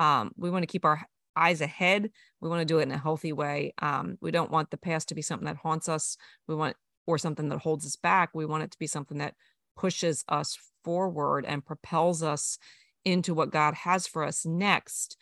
Um, 0.00 0.32
we 0.36 0.50
want 0.50 0.64
to 0.64 0.66
keep 0.66 0.84
our 0.84 1.02
eyes 1.36 1.60
ahead. 1.60 2.10
We 2.40 2.48
want 2.48 2.60
to 2.60 2.64
do 2.64 2.80
it 2.80 2.84
in 2.84 2.90
a 2.90 2.98
healthy 2.98 3.32
way. 3.32 3.72
Um, 3.80 4.18
we 4.20 4.32
don't 4.32 4.50
want 4.50 4.70
the 4.70 4.76
past 4.76 5.08
to 5.10 5.14
be 5.14 5.22
something 5.22 5.46
that 5.46 5.58
haunts 5.58 5.88
us. 5.88 6.16
We 6.48 6.56
want, 6.56 6.76
or 7.06 7.16
something 7.16 7.48
that 7.48 7.60
holds 7.60 7.86
us 7.86 7.94
back. 7.94 8.30
We 8.34 8.46
want 8.46 8.64
it 8.64 8.72
to 8.72 8.78
be 8.78 8.88
something 8.88 9.18
that 9.18 9.34
pushes 9.76 10.24
us 10.28 10.58
forward 10.84 11.44
and 11.46 11.64
propels 11.64 12.22
us 12.22 12.58
into 13.04 13.34
what 13.34 13.50
God 13.50 13.74
has 13.74 14.06
for 14.06 14.24
us 14.24 14.44
next. 14.44 15.16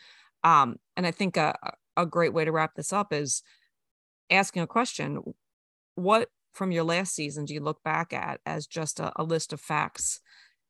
Um, 0.45 0.77
and 0.97 1.07
I 1.07 1.11
think 1.11 1.37
a, 1.37 1.55
a 1.97 2.07
great 2.07 2.33
way 2.33 2.45
to 2.45 2.53
wrap 2.53 2.75
this 2.75 2.93
up 2.93 3.13
is 3.13 3.43
asking 4.31 4.63
a 4.63 4.67
question 4.67 5.35
What 5.95 6.29
from 6.53 6.73
your 6.73 6.85
last 6.85 7.15
season 7.15 7.45
do 7.45 7.55
you 7.55 7.61
look 7.61 7.83
back 7.83 8.13
at 8.13 8.41
as 8.47 8.67
just 8.67 9.01
a, 9.01 9.13
a 9.17 9.25
list 9.25 9.53
of 9.53 9.61
facts? 9.61 10.21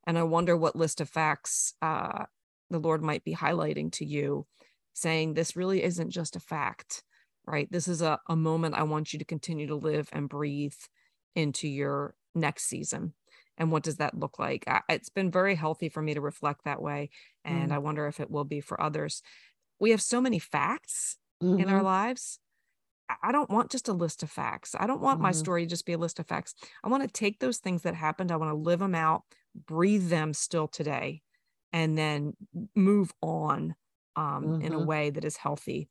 And 0.06 0.18
I 0.18 0.22
wonder 0.22 0.56
what 0.56 0.76
list 0.76 1.00
of 1.00 1.08
facts 1.08 1.74
uh, 1.82 2.24
the 2.70 2.78
Lord 2.78 3.02
might 3.02 3.24
be 3.24 3.34
highlighting 3.34 3.92
to 3.92 4.04
you, 4.04 4.46
saying 4.94 5.34
this 5.34 5.56
really 5.56 5.82
isn't 5.82 6.10
just 6.10 6.36
a 6.36 6.40
fact, 6.40 7.02
right? 7.46 7.70
This 7.70 7.88
is 7.88 8.00
a, 8.00 8.18
a 8.28 8.36
moment 8.36 8.74
I 8.74 8.84
want 8.84 9.12
you 9.12 9.18
to 9.18 9.24
continue 9.24 9.66
to 9.66 9.74
live 9.74 10.08
and 10.12 10.28
breathe 10.28 10.74
into 11.34 11.68
your 11.68 12.14
next 12.34 12.64
season 12.64 13.14
and 13.58 13.70
what 13.70 13.82
does 13.82 13.96
that 13.96 14.18
look 14.18 14.38
like 14.38 14.64
I, 14.66 14.80
it's 14.88 15.10
been 15.10 15.30
very 15.30 15.54
healthy 15.54 15.90
for 15.90 16.00
me 16.00 16.14
to 16.14 16.20
reflect 16.20 16.64
that 16.64 16.80
way 16.80 17.10
and 17.44 17.70
mm. 17.70 17.74
i 17.74 17.78
wonder 17.78 18.06
if 18.06 18.20
it 18.20 18.30
will 18.30 18.44
be 18.44 18.60
for 18.60 18.80
others 18.80 19.22
we 19.78 19.90
have 19.90 20.00
so 20.00 20.20
many 20.20 20.38
facts 20.38 21.18
mm-hmm. 21.42 21.60
in 21.60 21.68
our 21.68 21.76
mm-hmm. 21.76 21.86
lives 21.86 22.38
I 23.22 23.32
don't 23.32 23.50
want 23.50 23.70
just 23.70 23.88
a 23.88 23.92
list 23.92 24.22
of 24.22 24.30
facts. 24.30 24.74
I 24.78 24.86
don't 24.86 25.00
want 25.00 25.16
mm-hmm. 25.16 25.24
my 25.24 25.32
story 25.32 25.64
to 25.64 25.70
just 25.70 25.86
be 25.86 25.94
a 25.94 25.98
list 25.98 26.18
of 26.18 26.26
facts. 26.26 26.54
I 26.84 26.88
want 26.88 27.02
to 27.02 27.08
take 27.08 27.38
those 27.38 27.58
things 27.58 27.82
that 27.82 27.94
happened, 27.94 28.30
I 28.30 28.36
want 28.36 28.50
to 28.50 28.54
live 28.54 28.80
them 28.80 28.94
out, 28.94 29.22
breathe 29.54 30.08
them 30.08 30.34
still 30.34 30.68
today, 30.68 31.22
and 31.72 31.96
then 31.96 32.34
move 32.74 33.12
on 33.22 33.74
um, 34.16 34.44
mm-hmm. 34.44 34.62
in 34.62 34.72
a 34.72 34.76
mm-hmm. 34.76 34.86
way 34.86 35.10
that 35.10 35.24
is 35.24 35.36
healthy. 35.36 35.88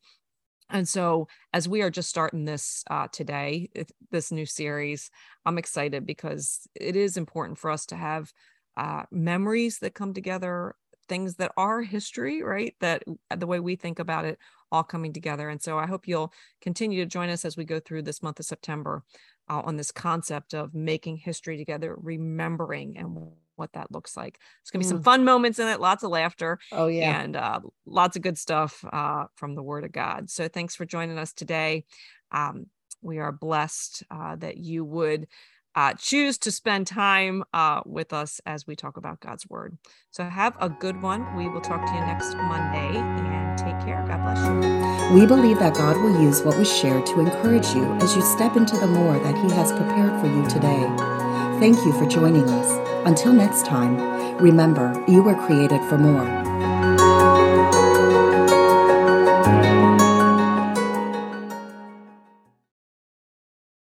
And 0.70 0.88
so, 0.88 1.28
as 1.54 1.68
we 1.68 1.82
are 1.82 1.90
just 1.90 2.10
starting 2.10 2.46
this 2.46 2.84
uh, 2.90 3.08
today, 3.12 3.70
this 4.12 4.32
new 4.32 4.46
series, 4.46 5.10
I'm 5.46 5.58
excited 5.58 6.06
because 6.06 6.68
it 6.76 6.96
is 6.96 7.18
important 7.18 7.58
for 7.58 7.72
us 7.72 7.86
to 7.88 7.96
have 7.96 8.34
uh, 8.76 9.04
memories 9.12 9.80
that 9.80 9.94
come 9.96 10.14
together, 10.14 10.76
things 11.08 11.36
that 11.36 11.54
are 11.56 11.82
history, 11.82 12.44
right? 12.44 12.76
That 12.82 13.04
the 13.36 13.48
way 13.48 13.60
we 13.60 13.76
think 13.78 14.00
about 14.00 14.26
it, 14.26 14.40
all 14.72 14.84
coming 14.84 15.14
together. 15.14 15.50
And 15.50 15.62
so, 15.62 15.80
I 15.80 15.86
hope 15.86 16.08
you'll 16.08 16.34
continue 16.62 17.02
to 17.04 17.10
join 17.10 17.30
us 17.30 17.46
as 17.46 17.56
we 17.56 17.64
go 17.64 17.80
through 17.80 18.02
this 18.02 18.22
month 18.22 18.40
of 18.40 18.46
September 18.46 19.04
uh, 19.50 19.62
on 19.64 19.78
this 19.78 19.92
concept 19.92 20.54
of 20.54 20.76
making 20.76 21.18
history 21.18 21.58
together, 21.58 21.96
remembering 21.98 22.98
and 22.98 23.32
what 23.58 23.74
that 23.74 23.92
looks 23.92 24.16
like. 24.16 24.40
It's 24.62 24.72
going 24.72 24.82
to 24.82 24.88
be 24.88 24.88
mm. 24.88 24.96
some 24.96 25.04
fun 25.04 25.26
moments 25.26 25.60
in 25.60 25.68
it, 25.68 25.82
lots 25.82 26.04
of 26.04 26.12
laughter. 26.12 26.60
Oh, 26.72 26.88
yeah. 26.88 27.22
And 27.22 27.36
uh, 27.36 27.60
lots 27.86 28.16
of 28.16 28.22
good 28.22 28.38
stuff 28.38 28.84
uh, 28.92 29.26
from 29.36 29.56
the 29.56 29.64
Word 29.64 29.84
of 29.84 29.92
God. 29.92 30.30
So 30.30 30.48
thanks 30.48 30.76
for 30.76 30.86
joining 30.86 31.18
us 31.18 31.34
today. 31.34 31.86
Um, 32.32 32.68
we 33.02 33.20
are 33.20 33.32
blessed 33.32 34.04
uh, 34.10 34.36
that 34.38 34.58
you 34.58 34.86
would. 34.86 35.28
Uh, 35.76 35.94
choose 35.94 36.40
to 36.40 36.50
spend 36.50 36.88
time 36.88 37.44
uh, 37.54 37.82
with 37.86 38.12
us 38.12 38.42
as 38.48 38.66
we 38.66 38.76
talk 38.76 38.98
about 38.98 39.20
God's 39.20 39.48
word. 39.48 39.78
So 40.10 40.24
have 40.24 40.58
a 40.60 40.70
good 40.70 41.04
one. 41.04 41.36
We 41.36 41.48
will 41.48 41.62
talk 41.62 41.86
to 41.86 41.94
you 41.94 42.00
next 42.00 42.36
Monday 42.36 42.98
and 42.98 43.56
take 43.60 43.80
care. 43.86 44.04
God 44.08 44.24
bless 44.24 44.40
you. 44.40 45.20
We 45.20 45.28
believe 45.28 45.60
that 45.60 45.76
God 45.76 45.98
will 45.98 46.20
use 46.20 46.42
what 46.42 46.58
was 46.58 46.76
shared 46.76 47.06
to 47.06 47.20
encourage 47.20 47.68
you 47.76 47.86
as 47.98 48.16
you 48.16 48.24
step 48.24 48.56
into 48.56 48.76
the 48.76 48.88
more 48.88 49.20
that 49.20 49.36
He 49.36 49.56
has 49.56 49.72
prepared 49.72 50.20
for 50.20 50.26
you 50.26 50.50
today. 50.50 51.17
Thank 51.60 51.84
you 51.86 51.92
for 51.94 52.06
joining 52.06 52.48
us. 52.50 53.08
Until 53.08 53.34
next 53.34 53.66
time, 53.66 53.98
remember 54.38 55.04
you 55.08 55.24
were 55.24 55.34
created 55.34 55.82
for 55.90 55.98
more. 55.98 56.47